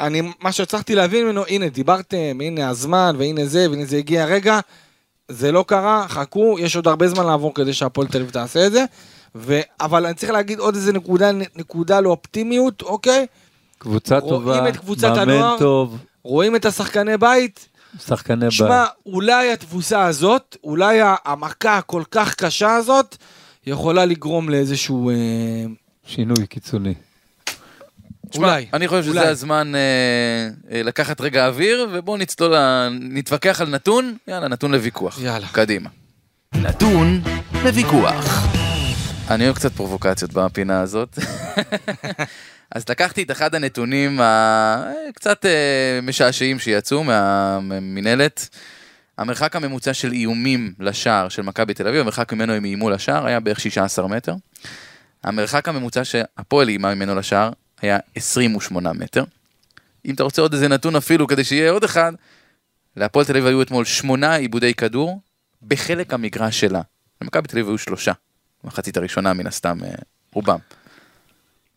[0.00, 4.60] אני, מה שהצלחתי להבין ממנו, הנה, דיברתם, הנה הזמן, והנה זה, והנה זה הגיע הרגע.
[5.28, 8.72] זה לא קרה, חכו, יש עוד הרבה זמן לעבור כדי שהפועל תל אביב תעשה את
[8.72, 8.84] זה.
[9.38, 9.60] ו...
[9.80, 13.26] אבל אני צריך להגיד עוד איזה נקודה, נקודה לאופטימיות, אוקיי?
[13.78, 15.58] קבוצה רואים טובה, את קבוצת מאמן הנוער.
[15.58, 17.68] טוב, רואים את השחקני בית,
[18.06, 19.14] שחקני שמע, בית.
[19.14, 23.16] אולי התבוסה הזאת, אולי המכה הכל כך קשה הזאת,
[23.66, 25.10] יכולה לגרום לאיזשהו...
[25.10, 25.14] אה,
[26.06, 26.94] שינוי קיצוני.
[28.30, 29.20] תשמע, אולי, אני חושב אולי.
[29.20, 29.80] שזה הזמן אה,
[30.70, 32.54] אה, לקחת רגע אוויר, ובואו נצלול,
[32.90, 35.18] נתווכח על נתון, יאללה, נתון לוויכוח.
[35.22, 35.46] יאללה.
[35.52, 35.88] קדימה.
[36.54, 37.20] נתון
[37.64, 38.57] לוויכוח.
[39.30, 41.18] אני אוהב קצת פרובוקציות בפינה הזאת.
[42.74, 48.48] אז לקחתי את אחד הנתונים הקצת אה, משעשעים שיצאו מהמינהלת.
[49.18, 53.40] המרחק הממוצע של איומים לשער של מכבי תל אביב, המרחק ממנו הם איימו לשער היה
[53.40, 54.34] בערך 16 מטר.
[55.24, 57.50] המרחק הממוצע שהפועל איימה ממנו לשער
[57.82, 59.24] היה 28 מטר.
[60.04, 62.12] אם אתה רוצה עוד איזה נתון אפילו כדי שיהיה עוד אחד,
[62.96, 65.20] להפועל תל אביב היו אתמול שמונה עיבודי כדור
[65.62, 66.80] בחלק המגרש שלה.
[67.22, 68.12] למכבי תל אביב היו שלושה.
[68.68, 69.88] במחצית הראשונה מן הסתם אה,
[70.34, 70.58] רובם.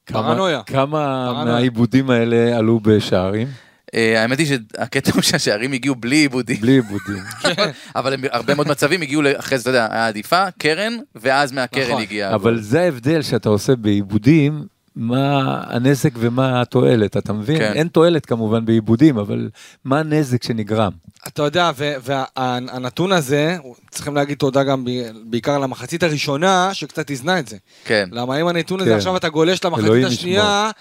[0.06, 0.62] כמה- פרנויה.
[0.66, 1.44] כמה.
[1.46, 3.48] מהעיבודים האלה עלו בשערים?
[3.96, 7.24] אה, האמת היא שהקטע הוא שהשערים הגיעו בלי עיבודים, בלי עיבודים.
[7.96, 11.88] אבל הם- הרבה מאוד מצבים הגיעו אחרי זה, אתה יודע, היה עדיפה, קרן, ואז מהקרן
[11.90, 12.02] נכון.
[12.02, 12.40] הגיע הגול.
[12.40, 17.58] אבל זה ההבדל שאתה עושה בעיבודים, מה הנזק ומה התועלת, אתה מבין?
[17.58, 17.74] כן.
[17.76, 19.50] אין תועלת כמובן בעיבודים, אבל
[19.86, 20.92] מה הנזק שנגרם?
[21.28, 23.58] אתה יודע, והנתון הזה,
[23.92, 24.90] צריכים להגיד תודה גם ב-
[25.26, 27.58] בעיקר למחצית הראשונה, שקצת איזנה את זה.
[27.86, 28.96] כן, למה אם הנתון הזה כן.
[28.98, 30.72] עכשיו אתה גולש למחצית השנייה,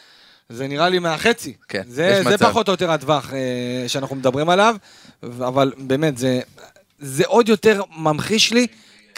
[0.49, 1.53] זה נראה לי מהחצי.
[1.68, 2.49] כן, זה, יש זה מצב.
[2.51, 3.38] פחות או יותר הטווח אה,
[3.88, 4.77] שאנחנו מדברים עליו,
[5.23, 6.40] אבל באמת, זה,
[6.99, 8.66] זה עוד יותר ממחיש לי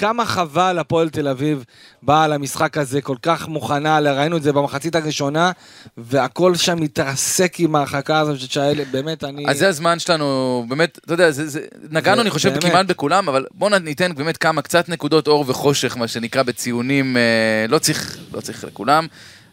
[0.02, 1.64] כמה חבל הפועל תל אביב
[2.02, 5.52] באה למשחק הזה כל כך מוכנה, ראינו את זה במחצית הראשונה,
[5.96, 9.44] והכל שם מתרסק עם ההרחקה הזאת של שאלה, באמת, אני...
[9.48, 11.60] אז זה הזמן שלנו, באמת, אתה יודע, זה, זה,
[11.90, 12.64] נגענו, זה- אני חושב, באמת.
[12.64, 17.66] כמעט בכולם, אבל בואו ניתן באמת כמה, קצת נקודות אור וחושך, מה שנקרא בציונים, אה,
[17.68, 19.06] לא צריך, לא צריך לכולם,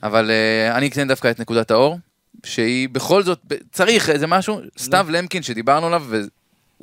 [0.03, 1.99] אבל אה, אני אתן דווקא את נקודת האור,
[2.45, 3.39] שהיא בכל זאת,
[3.71, 6.29] צריך איזה משהו, סתיו למקין שדיברנו עליו, והוא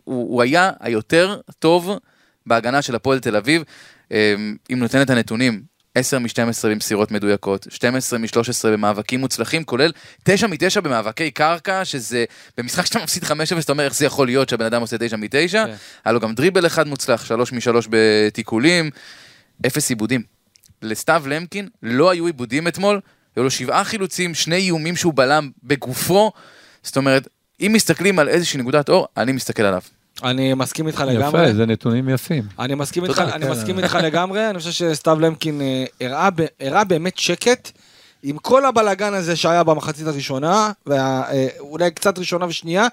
[0.05, 1.91] הוא היה היותר טוב
[2.47, 3.63] בהגנה של הפועל תל אביב,
[4.13, 4.35] אה,
[4.73, 5.63] אם נותן את הנתונים,
[5.97, 12.25] 10 מ-12 במסירות מדויקות, 12 מ-13 במאבקים מוצלחים, כולל 9 מ-9 במאבקי קרקע, שזה
[12.59, 13.29] במשחק שאתה מפסיד 5-0,
[13.61, 15.75] אתה אומר איך זה יכול להיות שהבן אדם עושה 9 מ-9, כן.
[16.05, 18.91] היה לו גם דריבל אחד מוצלח, 3 מ-3 בתיקולים,
[19.67, 20.23] אפס עיבודים.
[20.83, 23.01] לסתיו למקין לא היו עיבודים אתמול,
[23.37, 26.33] היו לו שבעה חילוצים, שני איומים שהוא בלם בגופו,
[26.83, 27.29] זאת אומרת,
[27.61, 29.83] אם מסתכלים על איזושהי נקודת אור, אני מסתכל עליו.
[30.25, 31.45] אני מסכים איתך לגמרי.
[31.45, 32.43] יפה, זה נתונים יפים.
[32.59, 33.19] אני מסכים איתך.
[33.19, 33.51] אני כן.
[33.51, 36.29] מסכים איתך לגמרי, אני חושב שסתיו למקין אה,
[36.61, 37.71] הראה באמת שקט.
[38.23, 42.87] עם כל הבלגן הזה שהיה במחצית הראשונה, ואולי קצת ראשונה ושנייה,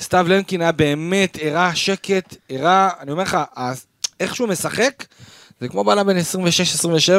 [0.00, 3.38] סתיו למקין היה באמת הראה שקט, הראה, אני אומר לך,
[4.20, 5.04] איך שהוא משחק,
[5.60, 6.20] זה כמו בלם בן 26-27,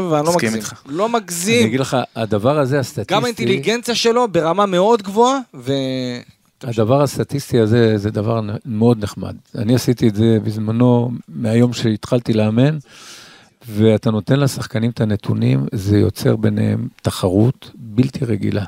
[0.01, 0.55] ואני לא מגזים.
[0.55, 0.73] איתך.
[0.85, 1.67] לא אני מגזים.
[1.67, 5.73] אגיד לך, הדבר הזה הסטטיסטי, גם האינטליגנציה שלו ברמה מאוד גבוהה, ו...
[6.63, 9.35] הדבר הסטטיסטי הזה זה דבר מאוד נחמד.
[9.55, 12.77] אני עשיתי את זה בזמנו, מהיום שהתחלתי לאמן,
[13.67, 18.65] ואתה נותן לשחקנים את הנתונים, זה יוצר ביניהם תחרות בלתי רגילה.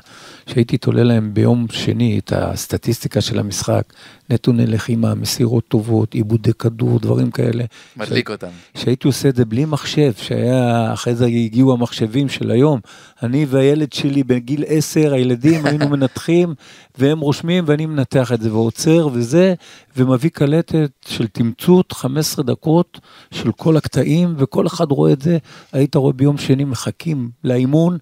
[0.48, 3.82] שהייתי תולה להם ביום שני את הסטטיסטיקה של המשחק,
[4.30, 7.64] נתוני לחימה, מסירות טובות, עיבודי כדור, דברים כאלה.
[7.96, 8.48] מדליק אותם.
[8.74, 12.80] שהייתי עושה את זה בלי מחשב, שהיה, אחרי זה הגיעו המחשבים של היום.
[13.22, 16.54] אני והילד שלי בגיל 10, הילדים, היינו מנתחים,
[16.98, 19.54] והם רושמים, ואני מנתח את זה ועוצר וזה,
[19.96, 25.38] ומביא קלטת של תמצות 15 דקות של כל הקטעים, וכל אחד רואה את זה.
[25.72, 27.98] היית רואה ביום שני מחכים לאימון.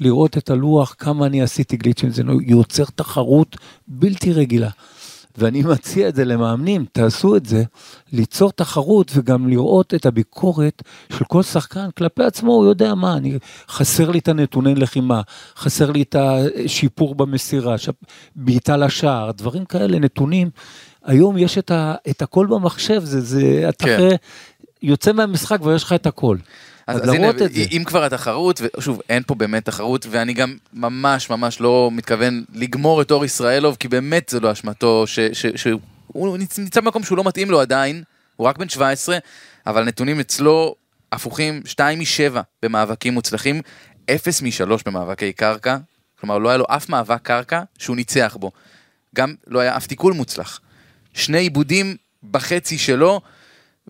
[0.00, 3.56] לראות את הלוח, כמה אני עשיתי גליצ'ים, זה יוצר תחרות
[3.88, 4.70] בלתי רגילה.
[5.38, 7.62] ואני מציע את זה למאמנים, תעשו את זה,
[8.12, 10.82] ליצור תחרות וגם לראות את הביקורת
[11.12, 15.20] של כל שחקן כלפי עצמו, הוא יודע מה, אני, חסר לי את הנתוני לחימה,
[15.56, 17.74] חסר לי את השיפור במסירה,
[18.36, 20.50] בעיטה לשער, דברים כאלה, נתונים.
[21.04, 23.94] היום יש את, ה, את הכל במחשב, זה, זה, אתה כן.
[23.94, 24.16] אחרי,
[24.82, 26.36] יוצא מהמשחק ויש לך את הכל.
[26.88, 27.30] אז, אז הנה.
[27.70, 33.02] אם כבר התחרות, ושוב, אין פה באמת תחרות, ואני גם ממש ממש לא מתכוון לגמור
[33.02, 35.04] את אור ישראלוב, כי באמת זה לא אשמתו,
[35.56, 38.02] שהוא נמצא במקום שהוא לא מתאים לו עדיין,
[38.36, 39.18] הוא רק בן 17,
[39.66, 40.74] אבל נתונים אצלו
[41.12, 43.60] הפוכים, 2 מ-7 במאבקים מוצלחים,
[44.10, 45.76] 0 מ-3 במאבקי קרקע,
[46.20, 48.50] כלומר לא היה לו אף מאבק קרקע שהוא ניצח בו.
[49.14, 50.60] גם לא היה אף תיקול מוצלח.
[51.14, 51.96] שני עיבודים
[52.30, 53.20] בחצי שלו,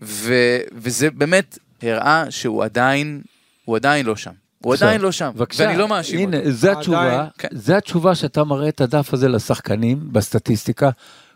[0.01, 0.33] ו,
[0.73, 3.21] וזה באמת הראה שהוא עדיין,
[3.65, 4.31] הוא עדיין לא שם.
[4.63, 6.51] הוא עכשיו, עדיין לא שם, בבקשה, ואני לא מאשים הנה, אותו.
[6.51, 7.47] זה התשובה, עדיין, כן.
[7.51, 10.89] זה התשובה שאתה מראה את הדף הזה לשחקנים בסטטיסטיקה.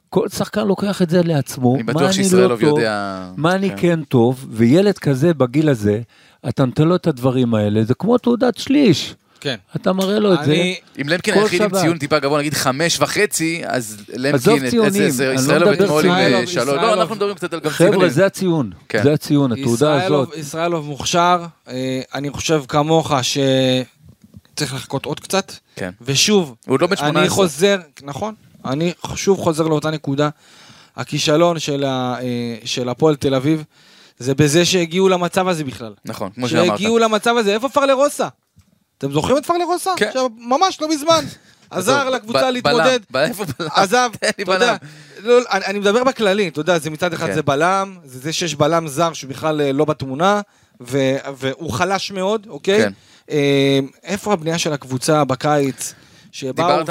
[0.10, 3.26] כל שחקן לוקח את זה לעצמו, אני מה בטוח אני שישראלוב לא טוב, יודע...
[3.38, 3.76] מה אני כן.
[3.78, 6.02] כן טוב, וילד כזה בגיל הזה,
[6.50, 9.16] אתה נותן לו את הדברים האלה, זה כמו תעודת שליש.
[9.44, 9.56] כן.
[9.76, 10.54] אתה מראה לו את זה.
[11.02, 11.70] אם למקין היחיד עם.
[11.70, 14.88] ציון טיפה גבוה, נגיד חמש וחצי, אז למקין, לא
[15.36, 16.48] ישראלוב מדבר אתמול עם ציונים.
[16.48, 17.94] שלוש, לא, אנחנו מדברים קצת על גם ציונים.
[17.94, 18.72] חבר'ה, זה הציון.
[18.90, 19.04] כן.
[19.04, 20.34] זה הציון, התעודה הזאת.
[20.38, 25.92] ישראלוב מוכשר, אה, אני חושב כמוך שצריך לחכות עוד קצת, כן.
[26.02, 27.22] ושוב, הוא לא בן 18.
[27.22, 28.34] אני חוזר, נכון,
[28.66, 30.30] אני שוב חוזר לאותה נקודה,
[30.96, 33.64] הכישלון של, ה, אה, של הפועל תל אביב,
[34.20, 35.94] זה בזה שהגיעו למצב הזה בכלל.
[36.06, 36.68] נכון, כמו שאמרת.
[36.68, 38.28] שהגיעו למצב הזה, איפה פרלרוסה?
[39.04, 39.92] אתם זוכרים את פרלרוסה?
[39.98, 40.12] כן.
[40.38, 41.26] ממש לא מזמן.
[41.70, 43.70] עזר לקבוצה להתמודד, בלם, איפה בלם?
[43.76, 44.76] עזב, אתה יודע, בלם.
[45.24, 47.34] לא, אני, מדבר בכללי, אתה יודע, זה מצד אחד כן.
[47.34, 50.42] זה בלם, זה זה שיש בלם זר שבכלל אה, לא בתמונה,
[50.80, 52.82] והוא חלש מאוד, אוקיי?
[52.82, 52.92] כן.
[53.32, 55.94] אה, איפה הבנייה של הקבוצה בקיץ?
[56.32, 56.86] שבאו.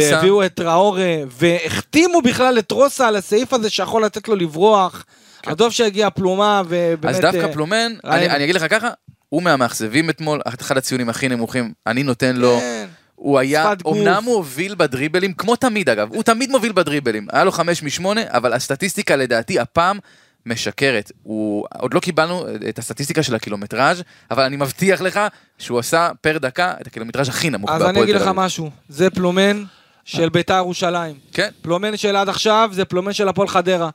[0.00, 5.04] והביאו את טראורה, והחתימו בכלל את רוסה על הסעיף הזה שיכול לתת לו לברוח.
[5.46, 7.02] עזוב שהגיעה פלומה, ובאמת...
[7.02, 7.08] כן.
[7.08, 8.88] אז דווקא אה, פלומן, אני אגיד לך ככה,
[9.28, 12.58] הוא מהמאכזבים אתמול, אחד הציונים הכי נמוכים, אני נותן לו.
[12.60, 12.86] כן.
[13.14, 13.72] הוא היה.
[13.86, 18.20] אמנם הוא הוביל בדריבלים, כמו תמיד אגב, הוא תמיד מוביל בדריבלים, היה לו חמש משמונה,
[18.28, 19.98] אבל הסטטיסטיקה לדעתי הפעם
[20.46, 21.12] משקרת.
[21.22, 25.20] הוא, עוד לא קיבלנו את הסטטיסטיקה של הקילומטראז', אבל אני מבטיח לך
[25.58, 28.30] שהוא עשה פר דקה את הקילומטראז' הכי נמוך אז אני אגיד לך.
[28.34, 29.64] משהו, זה פלומן
[30.04, 31.14] של ביתר ירושלים.
[31.32, 33.90] כן, פלומן של עד עכשיו זה פלומן של הפועל חדרה.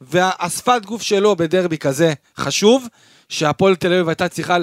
[0.00, 2.88] והשפת גוף שלו בדרבי כזה חשוב,
[3.30, 4.62] שהפועל תל אביב הייתה צריכה, אה,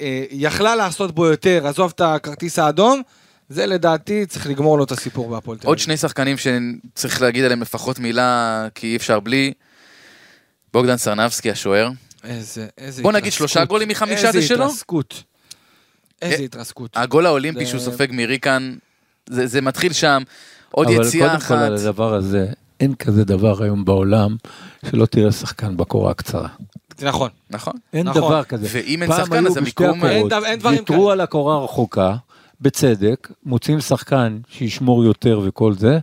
[0.00, 3.02] אה, יכלה לעשות בו יותר, עזוב את הכרטיס האדום,
[3.48, 5.68] זה לדעתי צריך לגמור לו את הסיפור בהפועל תל אביב.
[5.68, 9.52] עוד שני שחקנים שצריך להגיד עליהם לפחות מילה, כי אי אפשר בלי.
[10.72, 11.90] בוגדן סרנבסקי השוער.
[12.24, 13.32] איזה, איזה בוא נגיד.
[13.32, 14.64] שלושה גולים מחמישה זה איזה שלו?
[14.64, 15.22] התרסקות.
[16.22, 16.90] איזה אה, התרסקות.
[16.96, 18.74] הגול האולימפי זה- שהוא סופג מריקן,
[19.30, 20.22] זה, זה מתחיל שם.
[20.70, 21.56] עוד אבל יציאה קודם כל אחת.
[21.66, 22.46] על הדבר הזה,
[22.80, 24.36] אין כזה דבר היום בעולם
[24.90, 26.48] שלא תראה שחקן בקורה הקצרה.
[27.02, 27.30] נכון.
[27.50, 27.72] נכון.
[27.92, 28.22] אין נכון.
[28.22, 28.68] דבר כזה.
[28.72, 31.10] ואם אין פעם שחקן, היו אז בשתי המיקום- הקורות, אין דבר- אין דברים ויתרו.
[31.10, 32.16] על הקורה הרחוקה,
[32.60, 35.98] בצדק, מוצאים שחקן שישמור יותר וכל זה,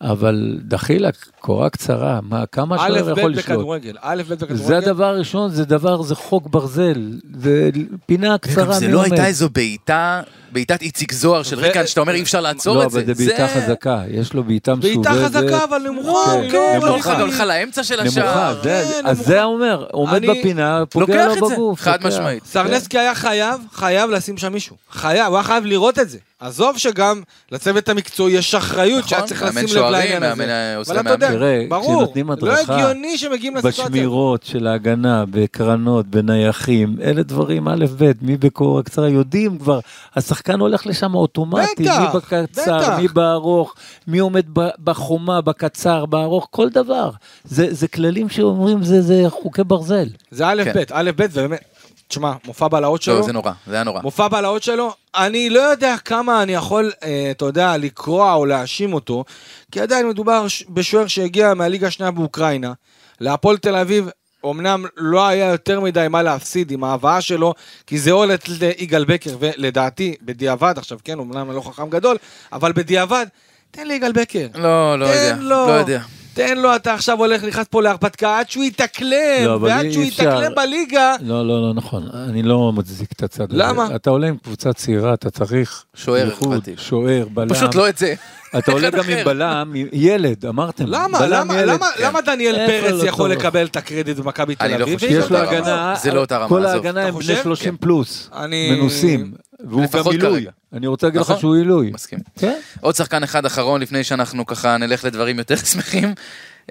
[0.00, 3.44] אבל דחילק, קורה קצרה, מה, כמה א' השוער ב' יכול לשלוט?
[3.48, 3.96] בכדורגל.
[4.00, 4.54] א' ב' בכדורגל.
[4.56, 7.70] זה הדבר הראשון, זה דבר, זה חוק ברזל, זה
[8.06, 9.02] פינה קצרה זה לא.
[9.02, 10.20] הייתה איזו בעיטה,
[10.52, 12.98] בעיטת איציק זוהר של ריקן, שאתה אומר אי אפשר לעצור לא, את זה.
[13.00, 15.06] אבל זה בעיטה חזקה, יש לו בעיטה מסובבת.
[15.06, 17.20] בעיטה חזקה, אבל נמוכה, כן, לא, לא הולכה, נמוכה.
[17.20, 18.60] הולכה לאמצע של נמוכה, השער.
[18.62, 19.30] כן, אז נמוכה.
[19.30, 21.80] זה אומר, עומד אני- בפינה, פוגע לו את זה, בגוף.
[21.80, 21.98] חד.
[22.06, 22.44] משמעית.
[22.46, 24.76] סרנסקי היה חייב, חייב לשים שם מישהו.
[24.90, 26.18] חייב, הוא היה חייב לראות את זה.
[26.40, 27.22] עזוב שגם
[27.52, 30.44] לצוות המקצועי יש אחריות נכון, שהיה צריך לשים לב שוערים, לעניין הזה.
[30.44, 31.38] אה, אבל אתה יודע, מאמן.
[31.38, 33.84] תראה, ברור, כשנותנים לא הדרכה הגיוני שמגיעים לסיטואציה.
[33.84, 39.80] בשמירות של ההגנה, בקרנות, בנייחים, אלה דברים א' ב', מי בקורה קצרה, יודעים כבר,
[40.16, 42.98] השחקן הולך לשם אוטומטי, בטח, מי בקצר, בטח.
[42.98, 43.74] מי בארוך,
[44.08, 44.46] מי עומד
[44.84, 47.10] בחומה, בקצר, בארוך, כל דבר.
[47.44, 50.08] זה, זה כללים שאומרים, זה, זה חוקי ברזל.
[50.30, 50.72] זה א' כן.
[50.74, 51.60] ב', א' ב', ובאמת,
[52.08, 54.00] תשמע, מופע בלהות שלו, לא, זה נורא, זה היה נורא.
[54.02, 58.92] מופע בלהות שלו, אני לא יודע כמה אני יכול, אה, אתה יודע, לקרוע או להאשים
[58.92, 59.24] אותו,
[59.72, 62.72] כי עדיין מדובר בשוער שהגיע מהליגה השנייה באוקראינה,
[63.20, 64.08] להפועל תל אביב,
[64.44, 67.54] אמנם לא היה יותר מדי מה להפסיד עם ההבאה שלו,
[67.86, 72.16] כי זה או ליגאל בקר, ולדעתי, בדיעבד, עכשיו כן, אמנם לא חכם גדול,
[72.52, 73.26] אבל בדיעבד,
[73.70, 74.46] תן ליגאל בקר.
[74.54, 76.00] לא, לא יודע, לו, לא יודע.
[76.38, 80.22] תן לו, אתה עכשיו הולך, נכנס פה להרפתקה, עד שהוא יתאקלם, לא, ועד שהוא אפשר.
[80.22, 82.08] יתאקלם בליגה, לא, לא, לא נכון.
[82.28, 83.62] אני לא מצדיק את הצד הזה.
[83.62, 83.96] למה?
[83.96, 85.84] אתה עולה עם קבוצה צעירה, אתה צריך...
[85.94, 86.74] שוער איכותי.
[86.76, 87.48] שוער, בלם.
[87.48, 88.14] פשוט לא את זה.
[88.58, 89.24] אתה עולה גם עם.
[89.24, 90.84] בלם, ילד, אמרתם.
[90.86, 91.68] למה, למה, ילד.
[91.68, 92.04] למה, כן.
[92.04, 93.30] למה דניאל פרץ לא יכול?
[93.30, 94.94] לקבל את הקרדיט במכבי תל אני לא אביב?
[94.98, 95.58] חושב יש לו אותה רמה.
[95.58, 96.66] הגנה, זה לא אותה רמה, כל.
[96.66, 97.42] ההגנה הם בני חושב?
[97.42, 97.76] 30 כן.
[97.76, 99.32] פלוס, אני- מנוסים,
[99.68, 100.46] והוא גם עילוי.
[100.72, 101.40] אני רוצה להגיד לך נכון.
[101.40, 101.90] שהוא עילוי.
[101.94, 102.18] מסכים.
[102.38, 102.54] כן?
[102.80, 106.14] עוד שחקן אחד אחרון לפני שאנחנו ככה נלך לדברים יותר שמחים.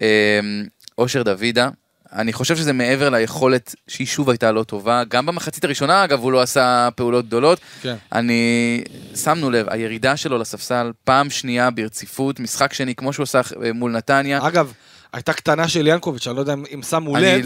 [0.01, 0.39] אה,
[0.97, 1.69] אושר דוידה.
[2.17, 5.03] אני חושב שזה מעבר ליכולת שהיא שוב הייתה לא טובה.
[5.07, 7.59] גם במחצית הראשונה, אגב, הוא לא עשה פעולות גדולות.
[7.81, 7.95] כן.
[8.13, 8.83] אני,
[9.15, 13.91] שמנו לב, הירידה שלו לספסל, פעם שנייה ברציפות, משחק שני כמו שהוא עשה אה, מול
[13.91, 14.47] נתניה.
[14.47, 14.73] אגב,
[15.13, 17.41] הייתה קטנה של ינקוביץ', אני לא יודע אם- שמו לב.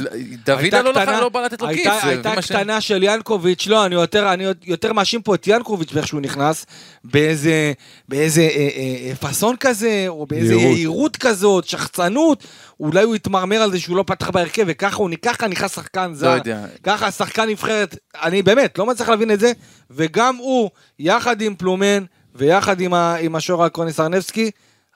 [0.45, 1.87] דוידה הייתה לא, קטנה- לא בא לתת לו כיף.
[2.03, 6.21] הייתה, קטנה של ינקוביץ', לא, אני יותר, אני יותר מאשים פה את ינקוביץ' באיך שהוא
[6.21, 6.65] נכנס,
[7.03, 7.73] באיזה,
[8.09, 11.17] באיזה אה, אה, אה, פאסון כזה, או באיזה יהירות.
[11.17, 12.43] כזאת, שחצנות,
[12.79, 16.29] אולי הוא התמרמר על זה שהוא לא פתח בהרכב, וככה הוא, ככה נכנס שחקן זר,
[16.29, 16.65] לא יודע.
[16.83, 19.51] ככה שחקן נבחרת, אני באמת לא מצליח להבין את זה,
[19.91, 22.03] וגם הוא, יחד עם פלומן,
[22.35, 22.79] ויחד
[23.19, 24.51] עם השוער הקרוני סרנבסקי,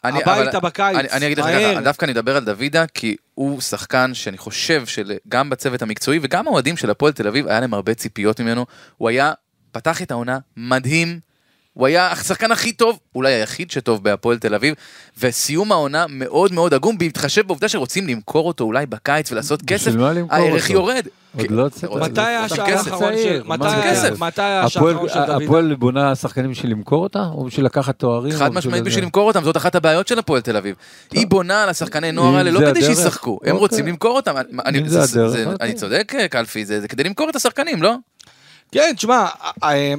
[0.08, 1.46] אני- הביתה אבל- בקיץ, אני, אני אגיד לך.
[1.46, 6.48] ככה, דווקא אני אדבר על דוידה, כי הוא שחקן שאני חושב שגם בצוות המקצועי וגם
[6.48, 8.66] האוהדים של הפועל תל אביב, היה להם הרבה ציפיות ממנו.
[8.98, 9.34] הוא היה,
[9.72, 11.20] פתח את העונה מדהים,
[11.76, 14.74] הוא היה השחקן הכי טוב, אולי היחיד שטוב בהפועל תל אביב,
[15.20, 20.02] וסיום העונה מאוד מאוד עגום, בהתחשב בעובדה שרוצים למכור אותו אולי בקיץ ולעשות כסף, בשביל
[20.02, 20.70] מה למכור הערך?
[20.70, 21.06] יורד.
[21.38, 22.66] עוד כי- לא צריך- רוצים מתי השער.
[22.70, 23.42] האחרון של...
[23.46, 23.66] מתי
[24.42, 25.42] השער האחרון של דוד?
[25.44, 28.32] הפועל בונה שחקנים בשביל למכור אותה, או בשביל לקחת תוארים?
[28.34, 28.90] חד משמעית זה?
[28.90, 30.76] בשביל למכור אותם, זאת אחת הבעיות של הפועל תל אביב.
[31.12, 33.52] היא בונה על השחקני נוער האלה לא כדי שישחקו, הם אוקיי.
[33.52, 34.36] רוצים למכור אותם.
[34.66, 35.68] אני- אם זה זה- הדרך, זה- אוקיי.
[35.70, 37.96] אני צודק, קלפי, זה כדי למכור את השחקנים, לא?
[38.72, 39.26] כן, תשמע,
[39.64, 39.94] אה,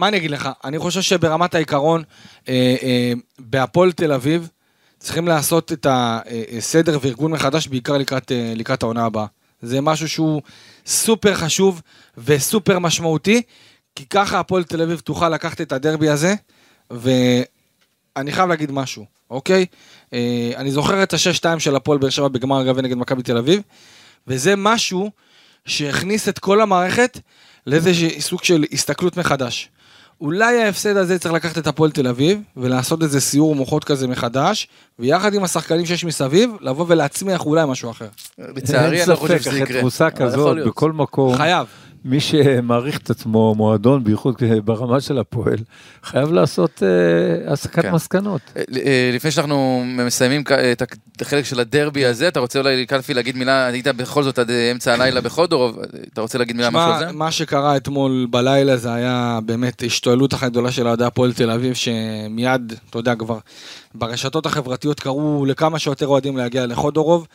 [0.00, 0.48] מה אני אגיד לך?
[0.64, 2.02] אני חושב שברמת העיקרון,
[2.48, 4.48] אה, אה, בהפועל תל אביב,
[4.98, 9.26] צריכים לעשות את הסדר וארגון מחדש, בעיקר לקראת, אה, לקראת העונה הבאה.
[9.62, 10.42] זה משהו שהוא
[10.86, 11.82] סופר חשוב
[12.18, 13.42] וסופר משמעותי,
[13.94, 16.34] כי ככה הפועל תל אביב תוכל לקחת את הדרבי הזה,
[16.90, 19.66] ואני חייב להגיד משהו, אוקיי?
[20.12, 23.62] אה, אני זוכר את ה-6-2 של הפועל באר שבע בגמר הגביע נגד מכבי תל אביב,
[24.26, 25.10] וזה משהו
[25.66, 27.18] שהכניס את כל המערכת
[27.66, 29.70] לאיזה סוג של הסתכלות מחדש.
[30.20, 34.68] אולי ההפסד הזה צריך לקחת את הפועל תל אביב ולעשות איזה סיור מוחות כזה מחדש,
[34.98, 38.08] ויחד עם השחקנים שיש מסביב, לבוא ולהצמיח אולי משהו אחר.
[38.38, 39.64] לצערי, אני לא חושב שזה אין ספק, יקרה.
[39.64, 40.56] אחרי תבוסה כזאת.
[40.66, 41.66] בכל מקום, חייב.
[42.04, 44.34] מי שמעריך את עצמו מועדון, בייחוד
[44.64, 45.58] ברמה של הפועל,
[46.02, 47.92] חייב לעשות אה, הסקת כן.
[47.92, 48.40] מסקנות.
[48.56, 50.42] אה, אה, לפני שאנחנו מסיימים
[50.72, 54.50] את החלק של הדרבי הזה, אתה רוצה אולי, קלפי, להגיד מילה, היית בכל זאת עד
[54.50, 55.78] אמצע הלילה בחודורוב,
[56.12, 57.12] אתה רוצה להגיד מילה משהו על זה?
[57.12, 61.74] מה שקרה אתמול בלילה זה היה באמת השתוללות אחת גדולה של אוהדי הפועל תל אביב,
[61.74, 63.38] שמיד, אתה יודע, כבר
[63.94, 67.26] ברשתות החברתיות קראו לכמה שיותר אוהדים להגיע לחודורוב.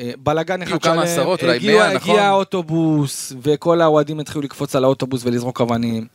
[0.00, 2.10] אה, בלאגן אחד כמה עשרות, אולי הגיע- מאה, נכון?
[2.10, 6.06] הגיע האוטובוס, וכל האוהדים התחילו לקפוץ על האוטובוס ולזרוק אבנים.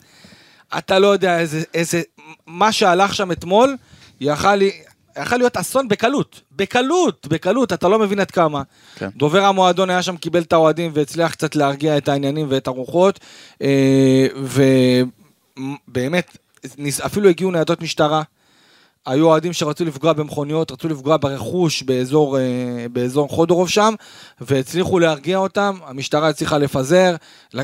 [0.78, 2.02] אתה לא יודע איזה, איזה,
[2.46, 3.76] מה שהלך שם אתמול,
[4.20, 4.58] יכל,
[5.22, 8.62] יכל להיות אסון בקלות, בקלות, בקלות, אתה לא מבין עד כמה.
[8.96, 9.08] כן.
[9.16, 13.20] דובר המועדון היה שם, קיבל את האוהדים והצליח קצת להרגיע את העניינים ואת הרוחות,
[13.62, 14.26] אה,
[15.88, 16.36] ובאמת,
[17.06, 18.22] אפילו הגיעו ניידות משטרה.
[19.06, 22.42] היו אוהדים שרצו לפגוע במכוניות, רצו לפגוע ברכוש באזור, אה,
[22.92, 23.94] באזור חודורוב שם,
[24.40, 27.16] והצליחו להרגיע אותם, המשטרה הצליחה לפזר,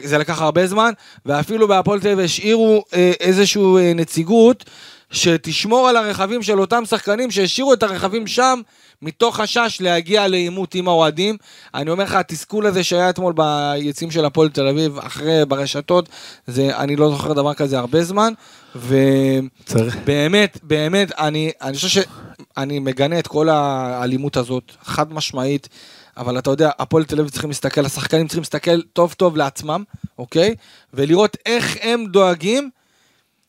[0.02, 0.92] זה לקח הרבה זמן,
[1.26, 4.64] ואפילו בהפועל תל אביב השאירו אה, איזושהי אה, נציגות
[5.10, 8.60] שתשמור על הרכבים של אותם שחקנים שהשאירו את הרכבים שם,
[9.02, 11.36] מתוך חשש להגיע לעימות עם האוהדים.
[11.74, 16.08] אני אומר לך, התסכול הזה שהיה אתמול ביציעים של הפועל תל אביב, אחרי, ברשתות,
[16.46, 18.32] זה, אני לא זוכר דבר כזה הרבה זמן,
[18.76, 18.96] ו...
[19.64, 25.68] צריך, באמת, באמת, אני, אני חושב שאני מגנה את כל האלימות הזאת, חד משמעית,
[26.16, 29.84] אבל אתה יודע, הפועל תל אביב צריכים להסתכל, השחקנים צריכים להסתכל טוב טוב לעצמם,
[30.18, 30.54] אוקיי?
[30.94, 32.70] ולראות איך הם דואגים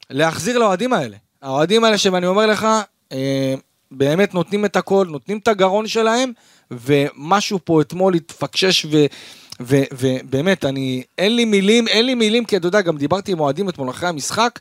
[0.09, 1.17] להחזיר לאוהדים האלה.
[1.41, 2.67] האוהדים האלה שאני אומר לך,
[3.11, 3.55] אה,
[3.91, 6.31] באמת נותנים את הכל, נותנים את הגרון שלהם,
[6.71, 9.05] ומשהו פה אתמול התפקשש ו...
[9.91, 13.69] ובאמת, אני, אין לי מילים, אין לי מילים, כי אתה יודע, גם דיברתי עם אוהדים
[13.69, 14.59] אתמול אחרי המשחק,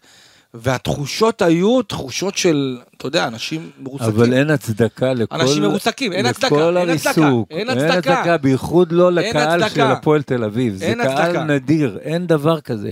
[0.55, 4.09] והתחושות היו תחושות של, אתה יודע, אנשים מרוסקים.
[4.11, 5.41] אבל אין הצדקה לכל...
[5.41, 7.51] אנשים מרוסקים, אין הצדקה, לכל אין הצדקה, הריסוק.
[7.51, 8.13] אין אין הצדקה.
[8.15, 9.75] הצדקה, בייחוד לא לקהל הצדקה.
[9.75, 10.75] של הפועל תל אביב.
[10.75, 11.45] זה אין קהל הצדקה.
[11.45, 12.91] נדיר, אין דבר כזה.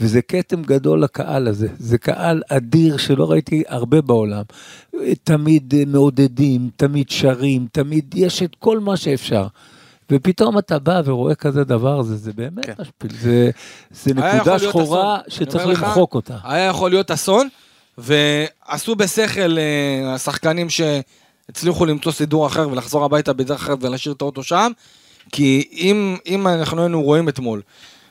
[0.00, 1.68] וזה כתם גדול לקהל הזה.
[1.78, 4.42] זה קהל אדיר שלא ראיתי הרבה בעולם.
[5.24, 9.46] תמיד מעודדים, תמיד שרים, תמיד יש את כל מה שאפשר.
[10.10, 12.72] ופתאום אתה בא ורואה כזה דבר, זה, זה באמת כן.
[12.78, 13.50] משפיל, זה,
[13.90, 15.18] זה נקודה שחורה.
[15.28, 16.36] שצריך אומר לך, למחוק אותה.
[16.44, 17.48] היה יכול להיות אסון,
[17.98, 24.42] ועשו בשכל אה, השחקנים שהצליחו למצוא סידור אחר ולחזור הביתה בדרך אחרת ולהשאיר את האוטו
[24.42, 24.72] שם,
[25.32, 27.62] כי אם, אם אנחנו היינו רואים אתמול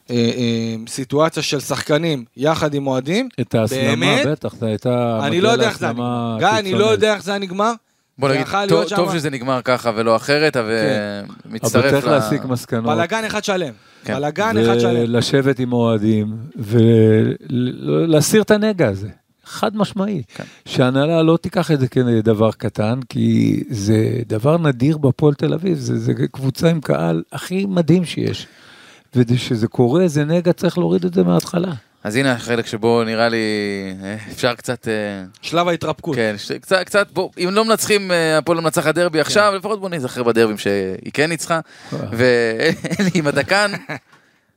[0.09, 4.27] אה, אה, סיטואציה של שחקנים יחד עם אוהדים, את ההסלמה, באמת?
[4.27, 5.19] בטח, זו הייתה...
[5.23, 6.35] אני לא יודע איך זה נגמר.
[6.39, 6.85] גיא, אני לא.
[6.85, 7.71] יודע איך זה היה נגמר.
[8.19, 10.69] בוא נגיד, טוב- טוב שזה נגמר ככה ולא אחרת, אבל
[11.45, 12.09] ומצטרף צריך ל...
[12.09, 12.85] להסיק מסקנות.
[12.95, 13.73] בלאגן אחד שלם.
[14.03, 14.15] כן.
[14.15, 15.03] בלאגן אחד שלם.
[15.03, 19.07] ולשבת עם אוהדים ולהסיר את הנגע הזה.
[19.45, 20.23] חד משמעי.
[20.35, 20.43] כן.
[20.65, 23.95] שההנהלה לא תיקח את זה כדבר קטן, כי זה
[24.27, 28.47] דבר נדיר בפועל תל אביב, זה, זה קבוצה עם קהל הכי מדהים שיש.
[29.15, 31.71] וכשזה קורה, זה נגע, צריך להוריד את זה מההתחלה.
[32.05, 33.37] אז הנה החלק שבו נראה לי
[34.03, 34.87] אה, אפשר קצת...
[34.87, 34.93] אה,
[35.41, 36.15] שלב ההתרפקות.
[36.15, 39.79] כן, ש- קצת, קצת, בוא, אם לא מנצחים, אה, הפועל לא מנצחת דרבי עכשיו, לפחות
[39.79, 41.59] בוא נזכר בדרבים שהיא כן ניצחה.
[42.17, 43.71] ואלי, אם אתה כאן,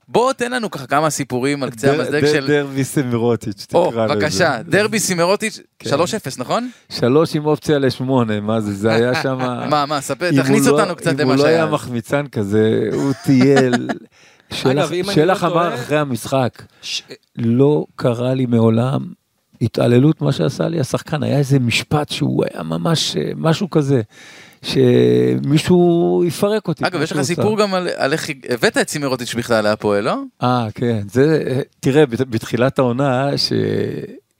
[0.08, 2.46] בוא תן לנו ככה כמה סיפורים על קצה המזלג של...
[2.46, 4.14] דרבי סמירוטיץ', או, תקרא לזה.
[4.14, 5.90] בבקשה, דרבי סימרוטיץ', כן.
[5.90, 5.94] 3-0,
[6.38, 6.70] נכון?
[6.88, 9.38] שלוש עם אופציה לשמונה, מה זה, זה היה שם...
[9.70, 11.66] מה, מה, ספר, אם תכניס לא- אותנו קצת אם למה הוא לא היה שהיה.
[11.66, 13.88] מחמיצן כזה, הוא טייל.
[14.50, 14.90] שלח-
[15.44, 16.62] לא אמר טועה- אחרי המשחק,
[17.36, 19.06] לא קרה לי מעולם
[19.62, 24.02] התעללות, מה שעשה לי השחקן, היה איזה משפט שהוא היה ממש אה, משהו כזה,
[24.62, 25.78] שמישהו
[26.26, 26.86] יפרק אותי.
[26.86, 27.22] אגב, יש לך.
[27.22, 30.16] סיפור גם על על איך הבאת את סימרוטיץ' בכלל להפועל, לא?
[30.42, 31.44] אה, כן, זה,
[31.80, 33.30] תראה, בת- בתחילת העונה,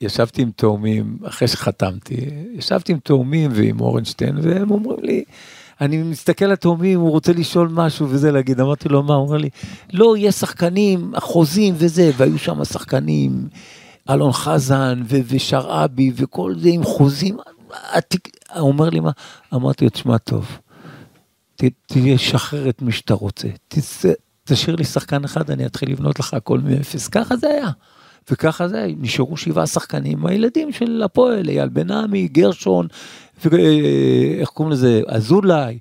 [0.01, 2.15] ישבתי עם תאומים, אחרי שחתמתי,
[2.53, 5.23] ישבתי עם תאומים ועם אורנשטיין, והם אומרים לי,
[5.81, 9.13] אני מסתכל על התאומים, הוא רוצה לשאול משהו וזה להגיד, אמרתי לו, מה?
[9.13, 9.49] הוא אומר לי,
[9.93, 13.47] לא, יש שחקנים, החוזים וזה, והיו שם שחקנים,
[14.09, 17.37] אלון חזן ו- ושרעבי וכל זה עם חוזים.
[18.55, 19.11] הוא אומר לי, מה?
[19.53, 20.45] אמרתי לו, תשמע טוב,
[21.55, 24.11] ת- תשחרר את מי שאתה רוצה, תצא,
[24.43, 27.07] תשאיר לי שחקן אחד, אני אתחיל לבנות לך הכל מאפס.
[27.07, 27.69] ככה זה היה.
[28.31, 32.87] וככה זה, נשארו שבעה שחקנים, הילדים של הפועל, אייל בן עמי, גרשון,
[33.45, 35.77] ואיך קוראים לזה, אזולאי,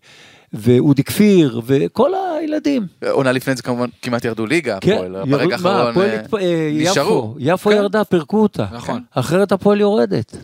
[0.53, 2.87] ואודי כפיר, וכל הילדים.
[3.11, 6.71] עונה לפני זה כמובן כמעט ירדו ליגה, כן, הפועל, ירד- ברגע מה, האחרון אה, אה,
[6.75, 7.35] נשארו.
[7.39, 7.77] יפו, כן.
[7.77, 8.67] ירדה, פירקו אותה.
[8.73, 9.03] נכון.
[9.11, 10.37] אחרת הפועל יורדת.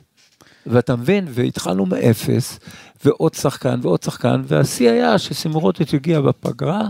[0.67, 2.59] ואתה מבין, והתחלנו מאפס,
[3.05, 6.89] ועוד שחקן ועוד שחקן, והשיא היה שסימרוטיץ' הגיע בפגרה,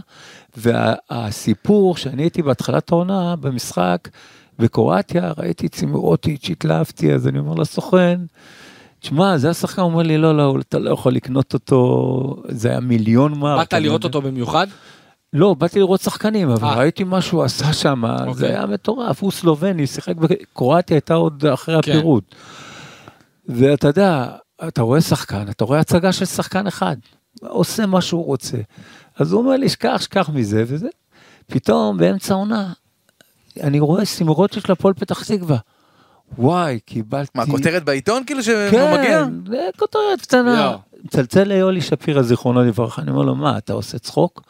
[0.57, 4.09] והסיפור שאני הייתי בהתחלת העונה במשחק
[4.59, 8.20] בקרואטיה, ראיתי את סימרוטיץ', התלהבתי, אז אני אומר לסוכן,
[9.05, 12.81] תשמע, זה השחקן, הוא אומר לי, לא, לא, אתה לא יכול לקנות אותו, זה היה
[12.81, 13.59] מיליון מרק.
[13.59, 14.05] באת לראות.
[14.05, 14.67] אותו במיוחד?
[15.33, 16.75] לא, באתי לראות שחקנים, אבל אה.
[16.75, 18.35] ראיתי מה שהוא עשה שם, אוקיי.
[18.35, 21.93] זה היה מטורף, הוא סלובני, שיחק בקרואטיה, הייתה עוד אחרי כן.
[21.93, 22.35] הפירוט.
[23.49, 24.29] ואתה יודע,
[24.69, 26.97] אתה רואה שחקן, אתה רואה הצגה של שחקן אחד,
[27.41, 28.59] עושה מה שהוא רוצה.
[29.17, 30.89] אז הוא אומר לי, שכח, שכח מזה וזה.
[31.47, 32.73] פתאום, באמצע העונה,
[33.63, 35.57] אני רואה סימורות של הפועל פתח תקווה.
[36.39, 37.31] וואי, קיבלתי...
[37.35, 39.25] מה, כותרת בעיתון כאילו שהוא כן, מגיע?
[39.49, 40.77] זה כותרת קטנה.
[41.05, 44.43] מצלצל ליולי שפירא, זיכרונו לברכה, אני אומר לו, מה, אתה עושה צחוק?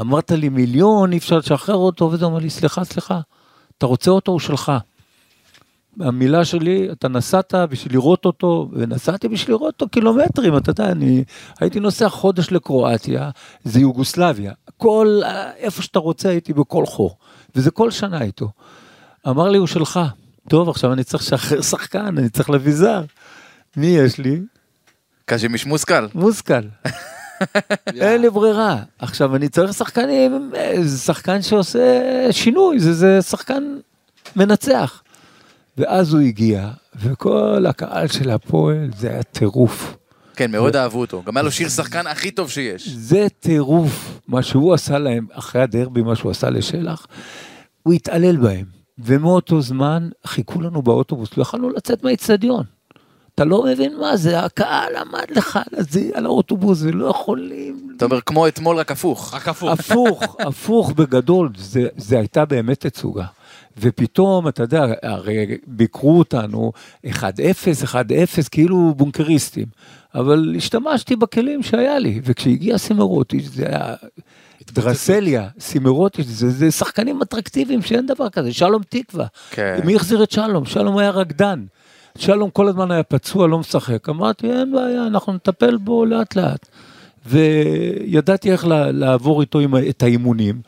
[0.00, 3.20] אמרת לי מיליון, אי אפשר לשחרר אותו, וזה אומר לי, סליחה, סליחה,
[3.78, 4.72] אתה רוצה אותו, הוא שלך.
[6.00, 11.24] המילה שלי, אתה נסעת בשביל לראות אותו, ונסעתי בשביל לראות אותו קילומטרים, אתה יודע, אני
[11.60, 13.30] הייתי נוסע חודש לקרואטיה,
[13.64, 15.20] זה יוגוסלביה, כל,
[15.56, 17.16] איפה שאתה רוצה הייתי בכל חור,
[17.54, 18.48] וזה כל שנה איתו.
[19.28, 20.00] אמר לי, הוא שלך.
[20.48, 23.04] טוב, עכשיו אני צריך לשחרר שחקן, אני צריך להביא זר.
[23.76, 24.40] מי יש לי?
[25.24, 26.06] קז'ימיש מושכל.
[26.14, 26.54] מושכל.
[28.00, 28.76] אין לי ברירה.
[28.98, 33.78] עכשיו, אני צריך שחקנים, אה, זה שחקן שעושה שינוי, זה, זה שחקן
[34.36, 35.02] מנצח.
[35.78, 39.96] ואז הוא הגיע, וכל הקהל של הפועל, זה היה טירוף.
[40.36, 41.22] כן, מאוד אהבו אותו.
[41.26, 42.88] גם היה לו שיר שחקן הכי טוב שיש.
[42.88, 47.06] זה טירוף, מה שהוא עשה להם, אחרי הדרבי, מה שהוא עשה לשלח,
[47.82, 48.77] הוא התעלל בהם.
[48.98, 52.64] ומאותו זמן חיכו לנו באוטובוס, לא יכלנו לצאת מהאיצטדיון.
[53.38, 57.94] אתה לא מבין מה זה, הקהל עמד לך על, הזה, על האוטובוס ולא יכולים.
[57.96, 59.34] אתה אומר, כמו אתמול, רק הפוך.
[59.34, 59.70] רק הפוך.
[59.70, 63.24] הפוך, הפוך בגדול, זה, זה הייתה באמת תצוגה.
[63.78, 66.72] ופתאום, אתה יודע, הרי ביקרו אותנו
[67.06, 67.10] 1-0,
[67.84, 67.94] 1-0,
[68.50, 69.66] כאילו בונקריסטים.
[70.14, 73.94] אבל השתמשתי בכלים שהיה לי, וכשהגיע סימרוטיץ' זה היה
[74.72, 79.26] דרסליה, סימרוטיץ', זה, זה שחקנים אטרקטיביים שאין דבר כזה, שלום תקווה.
[79.50, 79.80] כן.
[79.84, 80.64] מי החזיר את שלום?
[80.64, 81.64] שלום היה רקדן.
[82.18, 84.08] שלום כל הזמן היה פצוע, לא משחק.
[84.08, 86.68] אמרתי, אין בעיה, אנחנו נטפל בו לאט לאט.
[87.26, 90.60] וידעתי איך לעבור איתו עם, את האימונים.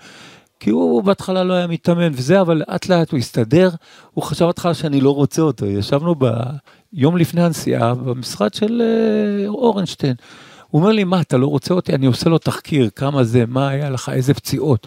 [0.60, 3.70] כי הוא בהתחלה לא היה מתאמן וזה, אבל לאט לאט הוא הסתדר.
[4.14, 5.66] הוא חשב בהתחלה שאני לא רוצה אותו.
[5.66, 10.14] ישבנו ביום לפני הנסיעה במשרד של אה, אורנשטיין.
[10.70, 11.94] הוא אומר לי, מה, אתה לא רוצה אותי?
[11.94, 14.86] אני עושה לו תחקיר, כמה זה, מה היה לך, איזה פציעות.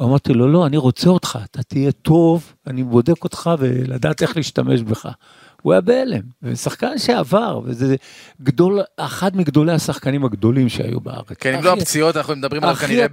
[0.00, 4.80] אמרתי לו, לא, אני רוצה אותך, אתה תהיה טוב, אני בודק אותך ולדעת איך להשתמש
[4.80, 5.08] בך.
[5.62, 7.96] הוא היה בהלם, ושחקן שעבר, וזה
[8.42, 11.26] גדול, אחד מגדולי השחקנים הגדולים שהיו בארץ.
[11.40, 13.06] כן, אם לא הפציעות, אנחנו מדברים עליו כנראה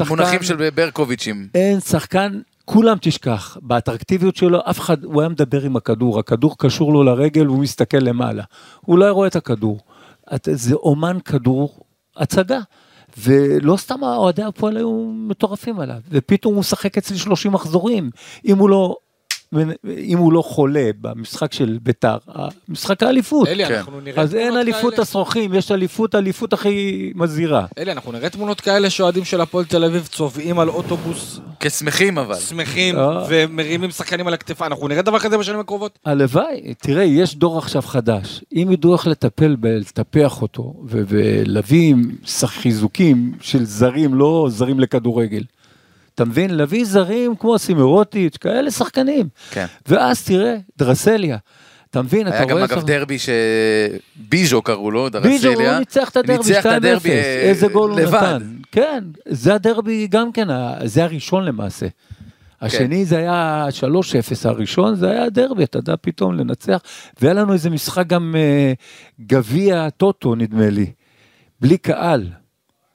[0.00, 1.48] במונחים של ברקוביצ'ים.
[1.54, 6.92] אין שחקן, כולם תשכח, באטרקטיביות שלו, אף אחד, הוא היה מדבר עם הכדור, הכדור קשור
[6.92, 8.42] לו לרגל והוא מסתכל למעלה.
[8.80, 9.80] הוא לא רואה את הכדור.
[10.52, 11.80] זה אומן כדור,
[12.16, 12.60] הצגה.
[13.18, 18.10] ולא סתם אוהדי הפועל היו מטורפים עליו, ופתאום הוא משחק אצלי 30 מחזורים.
[18.44, 18.96] אם הוא לא,
[19.98, 22.16] אם הוא לא חולה במשחק של ביתר,
[22.68, 23.48] משחק האליפות.
[23.48, 23.74] אלי, כן.
[23.74, 25.02] אנחנו נראה אז אין אליפות כאלה.
[25.02, 27.66] השרוכים, יש אליפות, אליפות הכי מזהירה.
[27.78, 32.34] אלי, אנחנו נראה תמונות כאלה שאוהדים של הפועל תל אביב צובעים על אוטובוס, כשמחים אבל.
[32.34, 33.24] שמחים, אה.
[33.28, 34.72] ומרימים שחקנים על הכתפיים.
[34.72, 35.98] אנחנו נראה דבר כזה בשנים הקרובות?
[36.04, 38.44] הלוואי, תראה, יש דור עכשיו חדש.
[38.56, 41.94] אם ידעו איך לטפל, ב- לטפח אותו, ולהביא
[42.46, 45.42] חיזוקים של זרים, לא זרים לכדורגל.
[46.20, 46.54] אתה מבין?
[46.54, 49.28] להביא זרים כמו סימרוטיץ', כאלה שחקנים.
[49.50, 49.66] כן.
[49.86, 51.36] ואז תראה, דרסליה.
[51.90, 52.66] אתה מבין, אתה היה רואה...
[52.66, 55.38] גם אגב דרבי שביז'ו קראו לו, דרסיליה.
[55.38, 58.00] ביג'ו, הוא ניצח את הדרבי 2-0, ניצח את הדרבי, אה, איזה גול הוא.
[58.00, 58.38] נתן.
[58.72, 60.48] כן, זה הדרבי גם כן,
[60.84, 61.86] זה הראשון למעשה.
[62.60, 66.80] השני זה היה 3-0, הראשון זה היה הדרבי, אתה יודע, פתאום לנצח.
[67.20, 68.72] והיה לנו איזה משחק גם אה,
[69.20, 70.86] גביע טוטו, נדמה לי,
[71.60, 72.26] בלי קהל.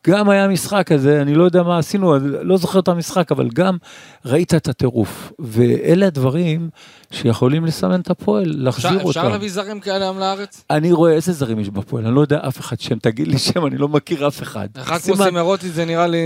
[0.10, 3.78] גם היה משחק כזה, אני לא יודע מה עשינו, לא זוכר את המשחק, אבל גם
[4.26, 5.32] ראית את הטירוף.
[5.39, 6.70] ואלה הדברים
[7.12, 9.10] שיכולים לסמן את הפועל, להחזיר אפשר, אותם.
[9.10, 10.64] אפשר להביא זרים כאלה היום לארץ?
[10.70, 13.66] אני רואה איזה זרים יש בפועל, אני לא יודע אף אחד שם, תגיד לי שם,
[13.66, 14.68] אני לא מכיר אף אחד.
[14.78, 16.18] אחד כמו סימרוטי זה נראה לי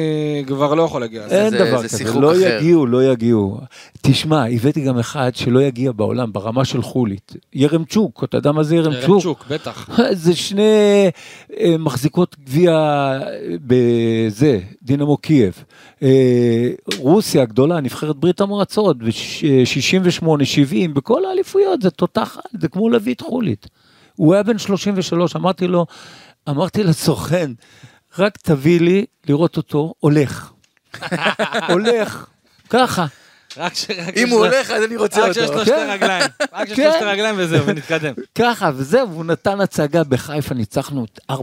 [0.47, 1.25] כבר לא יכול להגיע.
[1.25, 2.57] אין זה- דבר זה כזה, לא אחר.
[2.59, 3.57] יגיעו, לא יגיעו.
[4.01, 7.33] תשמע, הבאתי גם אחד שלא יגיע בעולם, ברמה של חולית.
[7.53, 9.09] ירמצ'וק, אתה יודע מה זה ירמצ'וק?
[9.09, 9.89] רמצ'וק, בטח.
[10.11, 11.09] זה שני
[11.59, 13.19] אה, מחזיקות גביע אה,
[13.67, 14.59] בזה,
[14.89, 15.63] דינמו קייב.
[16.03, 23.21] אה, רוסיה הגדולה, נבחרת ברית המועצות, ב-68, 70, בכל האליפויות, זה תותח, זה כמו לביט
[23.21, 23.67] חולית.
[24.15, 25.85] הוא היה בן 33, אמרתי לו,
[26.49, 27.51] אמרתי לסוכן,
[28.17, 30.51] רק תביא לי לראות אותו הולך.
[31.73, 32.25] הולך,
[32.69, 33.05] ככה.
[33.57, 33.85] רק ש-
[34.15, 35.53] אם הוא הולך, אז אני רוצה רק שיש אותו.
[35.59, 35.89] לו שתי כן.
[35.91, 36.23] רגליים.
[36.53, 36.91] רק שיש לו כן.
[36.95, 38.13] שתי רגליים וזהו, ונתקדם.
[38.35, 41.35] ככה, וזהו, הוא נתן הצגה בחיפה, ניצחנו את 4-0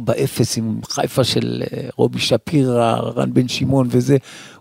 [0.56, 4.16] עם חיפה של אה, רובי שפירא, רן בן שמעון וזה.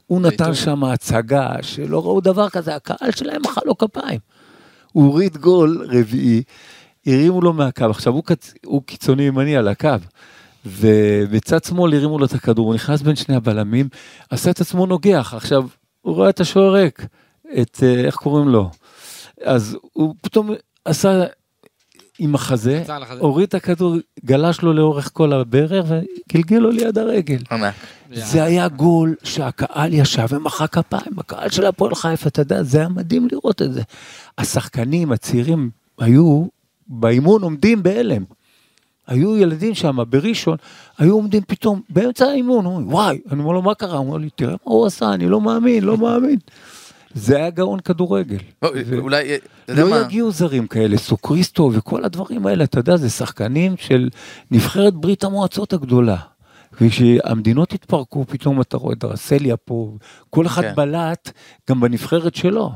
[0.08, 4.20] הוא נתן שם הצגה שלא ראו דבר כזה, הקהל שלהם מחא לו כפיים.
[4.92, 6.44] הוא הוריד גול רביעי,
[7.06, 8.54] הרימו לו מהקו, עכשיו הוא, קצ...
[8.66, 9.90] הוא קיצוני ימני על הקו.
[10.66, 13.90] ובצד שמאל הרימו לו את הכדור, הוא נכנס בין שני הבלמים,
[14.30, 15.64] עשה את עצמו נוגח, עכשיו
[16.02, 17.06] הוא רואה את השוער ריק,
[17.62, 18.70] את, אה, איך קוראים לו?
[19.44, 20.50] אז הוא פתאום
[20.86, 21.24] עשה
[22.20, 22.84] עם החזה.
[23.20, 27.38] הוריד את הכדור, גלש לו לאורך כל הברך וגלגל לו ליד הרגל.
[28.12, 32.90] זה היה גול שהקהל ישב ומחא כפיים, הקהל של הפועל חיפה, אתה יודע, זה היה
[32.90, 33.82] מדהים לראות את זה.
[34.38, 35.70] השחקנים הצעירים
[36.00, 36.46] היו
[36.88, 38.24] באימון עומדים בהלם.
[39.08, 40.58] היו ילדים שם בראשון,
[40.98, 43.98] היו עומדים פתאום באמצע האימון, אומרים, וואי, אני אומר לו, מה קרה?
[43.98, 46.38] הוא אומר לי, תראה מה הוא עשה, אני לא מאמין, לא מאמין.
[47.16, 48.38] זה היה גאון כדורגל.
[48.62, 50.02] לא, אולי, אתה יודע לא?
[50.02, 54.10] יגיעו זרים כאלה, סוקריסטו וכל הדברים האלה, אתה יודע, זה שחקנים של
[54.52, 56.18] נבחרת ברית המועצות הגדולה.
[56.82, 59.98] וכשהמדינות התפרקו, פתאום אתה רואה את דרסליה פה,
[60.30, 60.76] כל אחד כן.
[60.76, 61.32] בלט
[61.70, 62.72] גם בנבחרת שלו,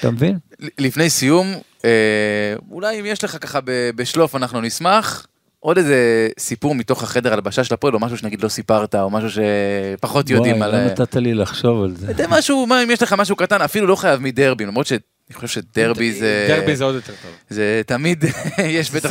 [0.00, 0.38] אתה מבין?
[0.78, 1.46] לפני סיום,
[1.84, 3.58] אה, אולי אם יש לך ככה
[3.96, 5.26] בשלוף, אנחנו נשמח.
[5.64, 9.28] עוד איזה סיפור מתוך החדר הלבשה של הפועל, או משהו שנגיד לא סיפרת, או משהו
[9.30, 10.70] שפחות יודעים על...
[10.70, 12.12] וואי, לא נתת לי לחשוב על זה.
[12.16, 15.00] זה משהו, מה, אם יש לך משהו קטן, אפילו לא חייב מדרבי, למרות שאני
[15.32, 16.46] חושב שדרבי זה...
[16.48, 17.30] דרבי זה עוד יותר טוב.
[17.50, 18.24] זה תמיד,
[18.78, 19.10] יש בטח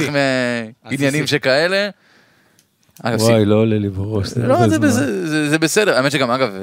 [0.90, 1.28] עניינים.
[1.28, 1.90] שכאלה.
[3.06, 4.38] אגב, וואי, לא עולה לי בראש.
[4.38, 4.68] לא,
[5.50, 6.60] זה, בסדר, האמת שגם אגב, אה,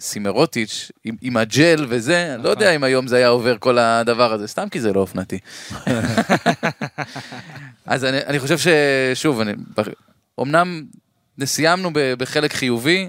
[0.00, 0.90] סימרוטיץ'
[1.22, 4.80] עם, הג'ל וזה, לא יודע אם היום זה היה עובר כל הדבר הזה, סתם כי
[4.80, 5.38] זה לא אופנתי.
[7.86, 9.40] אז אני, אני חושב ששוב,
[10.40, 10.82] אמנם
[11.44, 13.08] סיימנו בחלק חיובי,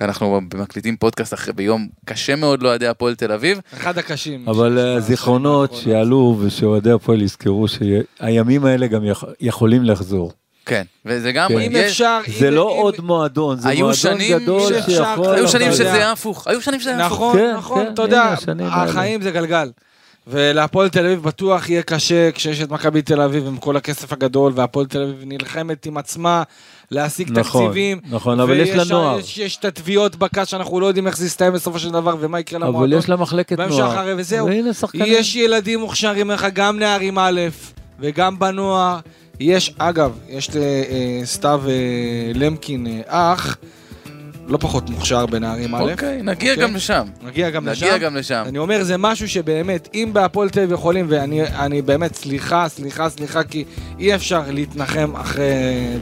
[0.00, 4.48] אנחנו מקליטים פודקאסט אחרי ביום קשה מאוד לאוהדי הפועל תל אביב, אחד הקשים.
[4.48, 5.74] אבל אה, זיכרונות.
[5.74, 10.32] שיעלו ושאוהדי הפועל יזכרו שהימים האלה גם יכ- יכולים לחזור.
[10.68, 11.58] כן, וזה גם, כן.
[11.58, 12.20] אם יש- אפשר...
[12.38, 15.34] זה אם- לא אם- עוד מועדון, זה מועדון שנים גדול שאפשר שיכול...
[15.34, 15.94] היו שנים שזה יודע.
[15.94, 17.18] היה הפוך, היו שנים שזה היה הפוך.
[17.18, 18.82] נכון, כן, נכון, כן, אתה יודע, האלה.
[18.84, 19.70] החיים זה גלגל.
[20.30, 24.52] ולהפועל תל אביב בטוח יהיה קשה כשיש את מכבי תל אביב עם כל הכסף הגדול,
[24.56, 26.42] והפועל תל אביב נלחמת עם עצמה
[26.90, 28.00] להשיג נכון, תקציבים.
[28.10, 29.18] נכון, אבל יש לה ויש- נוער.
[29.18, 32.40] יש- יש את התביעות בקש שאנחנו לא יודעים איך זה יסתיים בסופו של דבר ומה
[32.40, 32.80] יקרה למועדון.
[32.82, 33.98] אבל יש לה מחלקת בהמשך נוער.
[33.98, 34.46] הרי, וזהו.
[34.46, 35.04] והנה שחקנים.
[35.08, 37.40] יש ילדים מוכשרים לך, גם נערים א'
[38.00, 38.98] וגם בנוער.
[39.40, 41.22] יש, אגב, יש אה, אה,
[41.68, 43.56] אה, למקין אה, אח,
[44.48, 45.82] לא פחות מוכשר בנערים א'.
[45.82, 46.66] אוקיי, נגיע אוקיי.
[46.66, 47.06] גם לשם.
[47.22, 47.86] נגיע גם לשם.
[47.86, 48.44] נגיע גם לשם.
[48.46, 53.10] אני אומר, זה משהו שבאמת, אם בהפועל תל אביב יכולים, ואני אני באמת, סליחה, סליחה,
[53.10, 53.64] סליחה, כי
[53.98, 55.44] אי אפשר להתנחם אחרי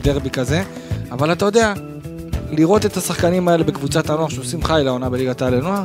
[0.02, 0.62] דרבי כזה,
[1.10, 1.72] אבל אתה יודע,
[2.50, 5.84] לראות את השחקנים האלה בקבוצת הנוער שעושים חי לעונה בליגת העל לנוער,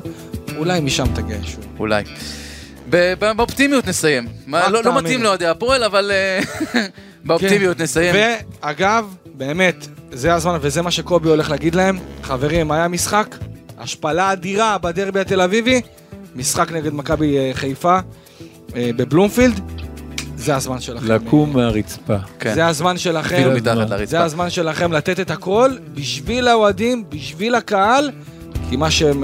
[0.58, 1.66] אולי משם תגיע ישוב.
[1.80, 2.04] אולי.
[3.36, 4.28] באופטימיות נסיים.
[4.48, 5.24] לא, לא מתאים.
[5.24, 6.40] לאוהדי הפועל, אבל אה,
[7.26, 8.16] באופטימיות נסיים.
[8.64, 12.00] ואגב, באמת, זה הזמן, וזה מה שקובי הולך להגיד להם.
[12.24, 13.36] חברים, היה משחק,
[13.78, 15.82] השפלה אדירה בדרבי התל אביבי,
[16.36, 18.00] משחק נגד מכבי אה, חיפה
[18.76, 19.60] אה, בבלומפילד,
[20.38, 21.06] זה הזמן שלכם.
[21.06, 22.18] לקום מהרצפה.
[22.40, 22.54] כן.
[22.54, 23.36] זה הזמן שלכם.
[23.36, 23.90] אפילו מתחת הזמן.
[23.90, 24.06] לרצפה.
[24.06, 28.12] זה הזמן שלכם לתת את הכל בשביל האוהדים, בשביל הקהל,
[28.70, 29.24] כי מה שהם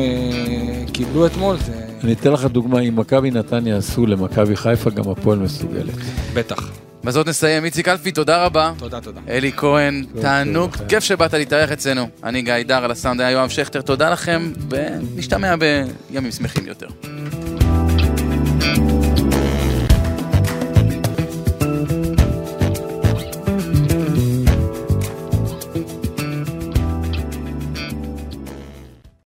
[0.94, 1.87] קיבלו אתמול זה...
[2.04, 5.94] אני אתן לך דוגמה, אם מכבי נתניה עשו למכבי חיפה, גם הפועל מסוגלת.
[6.34, 6.72] בטח.
[7.04, 7.66] בזאת נסיים.
[7.66, 8.74] איציק אלפי, תודה רבה.
[8.78, 9.22] תודה, תודה.
[9.30, 12.08] אלי כהן, תענוג, כיף שבאת להתארח אצלנו.
[12.24, 16.88] אני גיא דר, על הסאונד היה יואב שכטר, תודה לכם, ונשתמע בימים שמחים יותר.